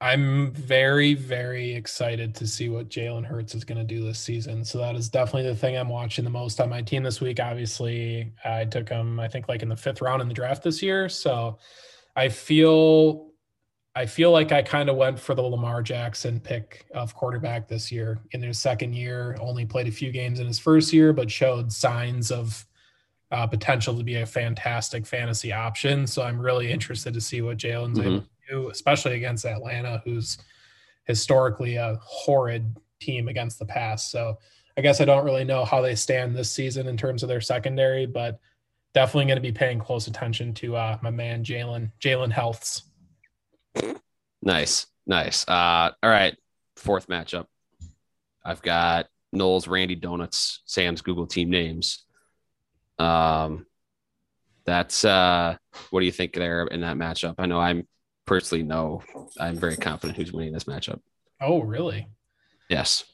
[0.00, 4.64] I'm very, very excited to see what Jalen Hurts is going to do this season.
[4.64, 7.40] So that is definitely the thing I'm watching the most on my team this week.
[7.40, 10.82] Obviously, I took him, I think, like in the fifth round in the draft this
[10.82, 11.08] year.
[11.08, 11.58] So
[12.14, 13.30] I feel,
[13.96, 17.92] I feel like I kind of went for the Lamar Jackson pick of quarterback this
[17.92, 19.36] year in his second year.
[19.40, 22.66] Only played a few games in his first year, but showed signs of
[23.30, 26.06] uh, potential to be a fantastic fantasy option.
[26.06, 28.08] So I'm really interested to see what Jalen's mm-hmm.
[28.08, 30.38] able do, especially against Atlanta, who's
[31.04, 34.10] historically a horrid team against the pass.
[34.10, 34.38] So
[34.76, 37.40] I guess I don't really know how they stand this season in terms of their
[37.40, 38.40] secondary, but
[38.92, 42.82] definitely going to be paying close attention to uh, my man Jalen Jalen Healths.
[44.42, 45.46] Nice, nice.
[45.48, 46.36] Uh, all right,
[46.76, 47.46] fourth matchup.
[48.44, 52.04] I've got Noel's, Randy Donuts, Sam's Google team names.
[52.98, 53.66] Um,
[54.64, 55.56] that's uh,
[55.90, 57.34] what do you think there in that matchup?
[57.38, 57.86] I know I'm
[58.26, 59.02] personally know
[59.38, 61.00] I'm very confident who's winning this matchup.
[61.40, 62.08] Oh, really?
[62.68, 63.04] Yes.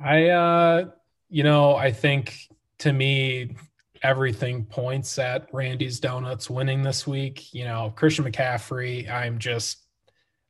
[0.00, 0.84] I uh
[1.30, 2.34] you know, I think
[2.78, 3.56] to me
[4.02, 7.52] everything points at Randy's Donuts winning this week.
[7.52, 9.87] You know, Christian McCaffrey, I'm just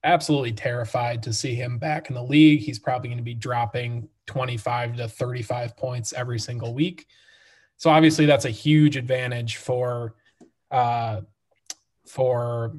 [0.05, 2.61] absolutely terrified to see him back in the league.
[2.61, 7.07] He's probably going to be dropping 25 to 35 points every single week.
[7.76, 10.14] So obviously that's a huge advantage for
[10.70, 11.22] uh
[12.07, 12.76] for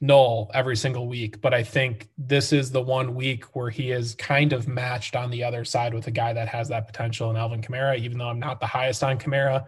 [0.00, 4.14] Noel every single week, but I think this is the one week where he is
[4.14, 7.36] kind of matched on the other side with a guy that has that potential in
[7.36, 9.66] Alvin Kamara, even though I'm not the highest on Kamara.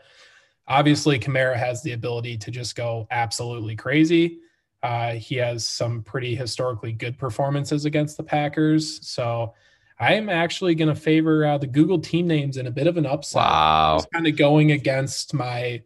[0.67, 4.39] Obviously, Kamara has the ability to just go absolutely crazy.
[4.83, 9.07] Uh, he has some pretty historically good performances against the Packers.
[9.07, 9.55] So
[9.99, 12.97] I am actually going to favor uh, the Google team names in a bit of
[12.97, 13.45] an upside.
[13.45, 14.01] Wow.
[14.13, 15.83] Kind of going against my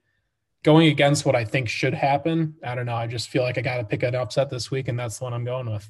[0.63, 2.57] going against what I think should happen.
[2.65, 2.97] I don't know.
[2.97, 5.25] I just feel like I got to pick an upset this week, and that's the
[5.25, 5.89] one I'm going with.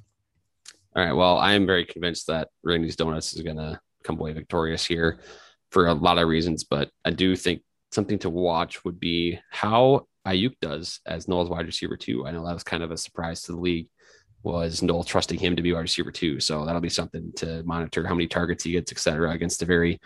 [0.94, 1.12] All right.
[1.12, 5.18] Well, I am very convinced that Randy's Donuts is going to come away victorious here
[5.70, 7.62] for a lot of reasons, but I do think
[7.96, 12.26] something to watch would be how Aiyuk does as Noel's wide receiver two.
[12.26, 13.88] I know that was kind of a surprise to the league.
[14.44, 16.38] Was Noel trusting him to be wide receiver two?
[16.38, 19.66] So that'll be something to monitor how many targets he gets, et cetera, against a
[19.66, 19.98] very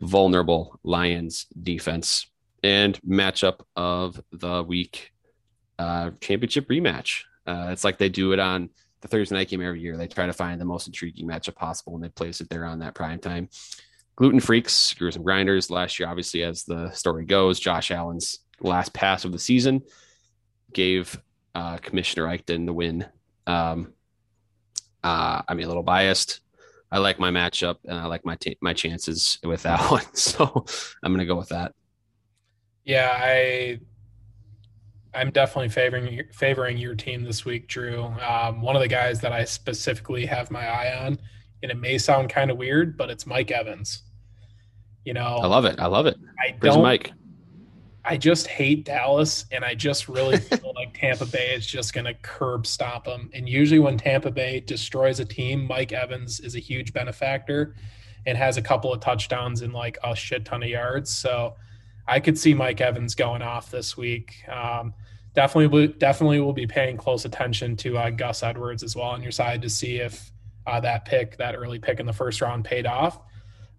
[0.00, 2.30] vulnerable Lions defense
[2.62, 5.12] and matchup of the week
[5.78, 7.22] uh, championship rematch.
[7.46, 8.68] Uh, it's like they do it on
[9.00, 9.96] the Thursday night game every year.
[9.96, 12.80] They try to find the most intriguing matchup possible and they place it there on
[12.80, 13.48] that prime time.
[14.18, 15.70] Gluten freaks, screws and grinders.
[15.70, 19.80] Last year, obviously, as the story goes, Josh Allen's last pass of the season
[20.72, 21.22] gave
[21.54, 23.06] uh, Commissioner Eichten the win.
[23.46, 23.92] Um,
[25.04, 26.40] uh, I'm a little biased.
[26.90, 30.66] I like my matchup and I like my t- my chances with that one, so
[31.04, 31.72] I'm to go with that.
[32.84, 33.78] Yeah, I
[35.14, 38.02] I'm definitely favoring favoring your team this week, Drew.
[38.02, 41.20] Um, one of the guys that I specifically have my eye on,
[41.62, 44.02] and it may sound kind of weird, but it's Mike Evans.
[45.08, 45.80] You know, I love it.
[45.80, 46.18] I love it.
[46.38, 46.82] I Where's don't.
[46.82, 47.12] Mike?
[48.04, 52.04] I just hate Dallas, and I just really feel like Tampa Bay is just going
[52.04, 53.30] to curb stop them.
[53.32, 57.74] And usually, when Tampa Bay destroys a team, Mike Evans is a huge benefactor
[58.26, 61.10] and has a couple of touchdowns and like a shit ton of yards.
[61.10, 61.56] So
[62.06, 64.46] I could see Mike Evans going off this week.
[64.46, 64.92] Um,
[65.32, 69.32] definitely, definitely will be paying close attention to uh, Gus Edwards as well on your
[69.32, 70.30] side to see if
[70.66, 73.20] uh, that pick, that early pick in the first round, paid off.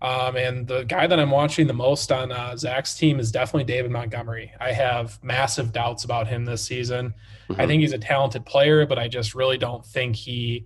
[0.01, 3.65] Um, and the guy that I'm watching the most on uh, Zach's team is definitely
[3.65, 4.53] David Montgomery.
[4.59, 7.13] I have massive doubts about him this season.
[7.49, 7.59] Mm-hmm.
[7.59, 10.65] I think he's a talented player, but I just really don't think he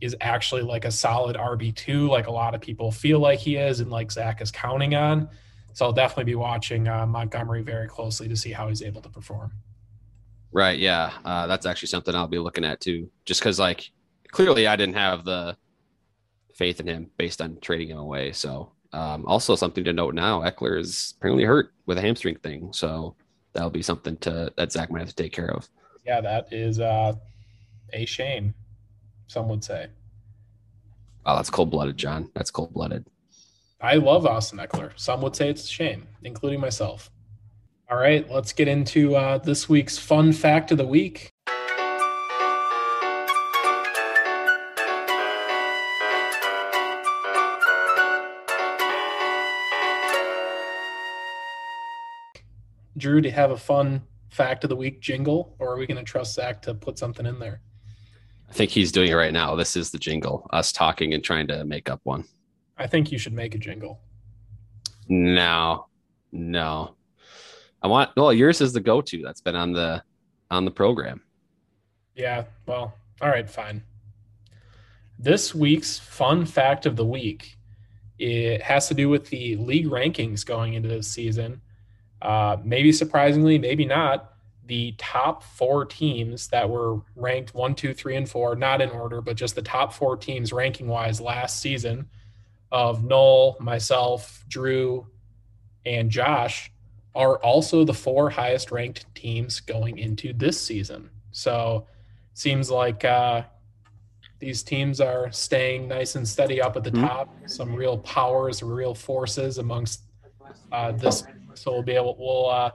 [0.00, 3.80] is actually like a solid RB2, like a lot of people feel like he is,
[3.80, 5.28] and like Zach is counting on.
[5.74, 9.10] So I'll definitely be watching uh, Montgomery very closely to see how he's able to
[9.10, 9.52] perform.
[10.50, 10.78] Right.
[10.78, 11.12] Yeah.
[11.22, 13.90] Uh, that's actually something I'll be looking at too, just because like
[14.30, 15.58] clearly I didn't have the
[16.56, 18.32] faith in him based on trading him away.
[18.32, 22.72] So um, also something to note now, Ekeler is apparently hurt with a hamstring thing.
[22.72, 23.14] So
[23.52, 25.68] that'll be something to that Zach might have to take care of.
[26.04, 27.14] Yeah, that is uh,
[27.92, 28.54] a shame.
[29.26, 29.88] Some would say.
[31.26, 32.30] Oh, that's cold blooded, John.
[32.34, 33.04] That's cold blooded.
[33.80, 34.92] I love Austin Ekeler.
[34.96, 37.10] Some would say it's a shame, including myself.
[37.90, 41.30] All right, let's get into uh, this week's fun fact of the week.
[52.96, 56.04] Drew, you have a fun fact of the week jingle, or are we going to
[56.04, 57.60] trust Zach to put something in there?
[58.48, 59.54] I think he's doing it right now.
[59.54, 62.24] This is the jingle, us talking and trying to make up one.
[62.78, 64.00] I think you should make a jingle.
[65.08, 65.86] No,
[66.32, 66.94] no.
[67.82, 70.02] I want well, yours is the go-to that's been on the
[70.50, 71.22] on the program.
[72.14, 73.82] Yeah, well, all right, fine.
[75.18, 77.56] This week's fun fact of the week
[78.18, 81.60] it has to do with the league rankings going into this season.
[82.26, 84.32] Uh, maybe surprisingly, maybe not.
[84.66, 89.20] The top four teams that were ranked one, two, three, and four, not in order,
[89.20, 92.08] but just the top four teams ranking wise last season
[92.72, 95.06] of Noel, myself, Drew,
[95.84, 96.72] and Josh
[97.14, 101.08] are also the four highest ranked teams going into this season.
[101.30, 101.86] So
[102.34, 103.42] seems like uh,
[104.40, 107.06] these teams are staying nice and steady up at the mm-hmm.
[107.06, 107.32] top.
[107.46, 110.00] Some real powers, real forces amongst
[110.72, 111.22] uh, this.
[111.58, 112.70] So we'll be able we'll uh,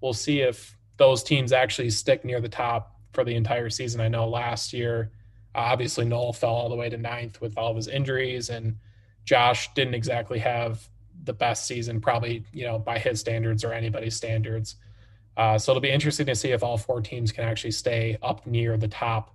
[0.00, 4.00] we'll see if those teams actually stick near the top for the entire season.
[4.00, 5.10] I know last year,
[5.54, 8.76] obviously Noel fell all the way to ninth with all of his injuries and
[9.24, 10.88] Josh didn't exactly have
[11.24, 14.76] the best season, probably you know by his standards or anybody's standards.
[15.36, 18.46] Uh, so it'll be interesting to see if all four teams can actually stay up
[18.46, 19.34] near the top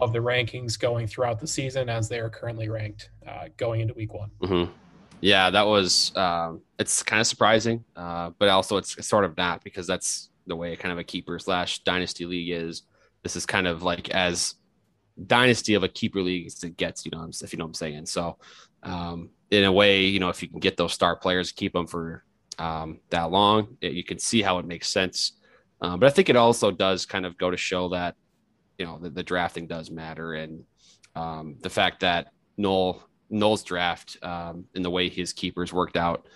[0.00, 3.94] of the rankings going throughout the season as they are currently ranked uh, going into
[3.94, 4.30] week one.
[4.40, 4.72] Mm-hmm.
[5.20, 9.64] Yeah, that was um, it's kind of surprising, uh, but also it's sort of not
[9.64, 12.82] because that's the way kind of a keeper slash dynasty league is.
[13.22, 14.54] This is kind of like as
[15.26, 17.74] dynasty of a keeper league as it gets, you know, if you know what I'm
[17.74, 18.06] saying.
[18.06, 18.36] So
[18.82, 21.86] um, in a way, you know, if you can get those star players, keep them
[21.86, 22.24] for
[22.58, 25.32] um, that long, it, you can see how it makes sense.
[25.80, 28.16] Um, but I think it also does kind of go to show that,
[28.78, 30.34] you know, the, the drafting does matter.
[30.34, 30.64] And
[31.14, 36.26] um, the fact that Noel, Noel's draft um, and the way his keepers worked out,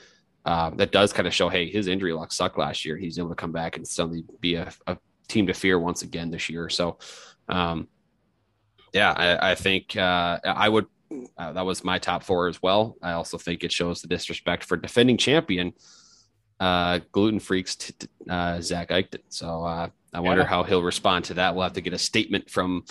[0.45, 2.97] uh, that does kind of show, hey, his injury luck sucked last year.
[2.97, 4.97] He's able to come back and suddenly be a, a
[5.28, 6.68] team to fear once again this year.
[6.68, 6.99] So,
[7.49, 7.89] um,
[8.93, 10.86] yeah, I, I think uh, I would
[11.39, 12.97] uh, that was my top four as well.
[13.03, 15.72] I also think it shows the disrespect for defending champion
[16.61, 19.20] uh, gluten freaks to uh, Zach Eichton.
[19.28, 20.49] So uh, I wonder yeah.
[20.49, 21.55] how he'll respond to that.
[21.55, 22.84] We'll have to get a statement from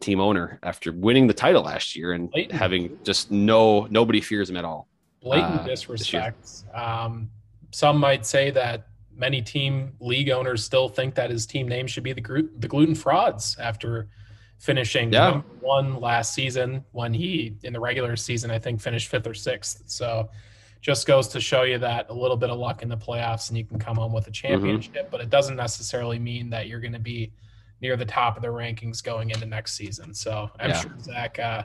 [0.00, 2.58] team owner after winning the title last year and blatant.
[2.58, 4.88] having just no nobody fears him at all.
[5.20, 6.64] Blatant uh, disrespect.
[6.74, 7.30] Um,
[7.70, 12.02] some might say that many team league owners still think that his team name should
[12.02, 14.08] be the, group the gluten frauds after
[14.58, 15.40] finishing yeah.
[15.60, 19.82] one last season when he in the regular season I think finished fifth or sixth.
[19.86, 20.30] So
[20.80, 23.58] just goes to show you that a little bit of luck in the playoffs and
[23.58, 24.48] you can come home with a mm-hmm.
[24.48, 25.08] championship, mm-hmm.
[25.10, 27.32] but it doesn't necessarily mean that you're going to be
[27.82, 30.14] near the top of the rankings going into next season.
[30.14, 30.80] So I'm yeah.
[30.80, 31.64] sure Zach, uh,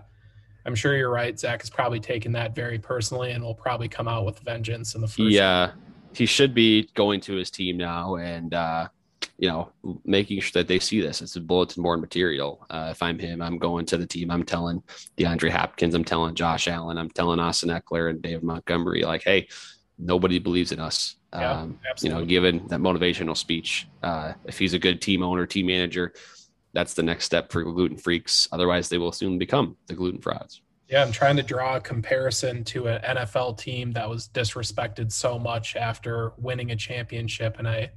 [0.65, 1.39] I'm sure you're right.
[1.39, 5.01] Zach is probably taking that very personally and will probably come out with vengeance in
[5.01, 5.29] the first.
[5.29, 5.71] Yeah,
[6.13, 8.89] he should be going to his team now and uh,
[9.37, 9.71] you know,
[10.03, 11.21] making sure that they see this.
[11.21, 12.65] It's a bulletin board material.
[12.69, 14.31] Uh, if I'm him, I'm going to the team.
[14.31, 14.81] I'm telling
[15.17, 19.47] DeAndre Hopkins, I'm telling Josh Allen, I'm telling Austin Ekeler and Dave Montgomery, like, hey,
[19.97, 21.15] nobody believes in us.
[21.33, 25.45] Yeah, um, you know, given that motivational speech, uh, if he's a good team owner,
[25.45, 26.13] team manager,
[26.73, 28.47] that's the next step for gluten freaks.
[28.51, 30.61] Otherwise, they will soon become the gluten frauds.
[30.89, 35.37] Yeah, I'm trying to draw a comparison to an NFL team that was disrespected so
[35.37, 37.91] much after winning a championship, and I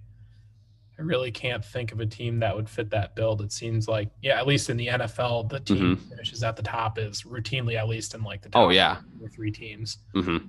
[1.00, 3.40] I really can't think of a team that would fit that build.
[3.40, 6.08] It seems like, yeah, at least in the NFL, the team mm-hmm.
[6.10, 8.66] finishes at the top is routinely at least in like the top.
[8.66, 8.98] Oh yeah,
[9.32, 9.98] three teams.
[10.14, 10.46] Mm-hmm.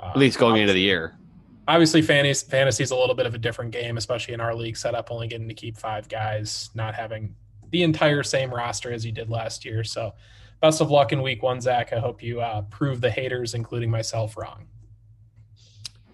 [0.00, 1.16] Uh, at least going into the year.
[1.66, 5.10] Obviously, fantasy is a little bit of a different game, especially in our league setup.
[5.10, 7.34] Only getting to keep five guys, not having
[7.70, 9.82] the entire same roster as you did last year.
[9.82, 10.12] So,
[10.60, 11.92] best of luck in week one, Zach.
[11.94, 14.66] I hope you uh, prove the haters, including myself, wrong.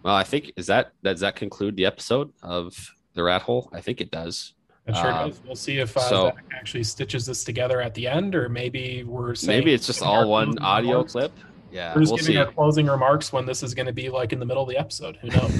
[0.03, 3.68] Well, I think is that does that conclude the episode of the rat hole?
[3.72, 4.55] I think it does.
[4.87, 5.41] It sure Um, does.
[5.45, 9.03] We'll see if uh, so- Zach actually stitches this together at the end, or maybe
[9.05, 11.33] we're saying Maybe it's just all one audio clip.
[11.71, 12.37] Yeah, We're we'll giving see.
[12.37, 14.77] our closing remarks when this is going to be like in the middle of the
[14.79, 15.16] episode.
[15.16, 15.53] Who knows?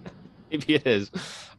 [0.50, 1.10] Maybe it is.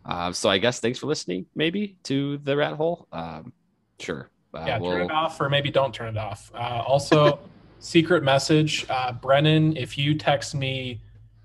[0.05, 1.45] Um, so I guess thanks for listening.
[1.55, 3.07] Maybe to the rat hole.
[3.11, 3.51] Um,
[3.99, 4.29] sure.
[4.53, 6.49] Uh, yeah, we'll- turn it off, or maybe don't turn it off.
[6.55, 7.39] Uh, also,
[7.79, 11.01] secret message, uh, Brennan, if you text me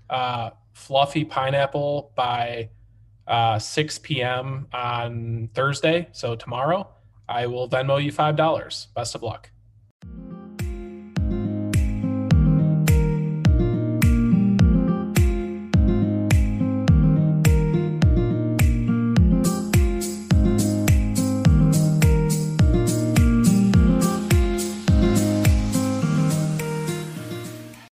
[0.09, 2.69] uh, fluffy pineapple by
[3.27, 4.67] uh, 6 p.m.
[4.73, 6.87] on Thursday, so tomorrow,
[7.27, 8.87] I will Venmo you five dollars.
[8.95, 9.49] Best of luck.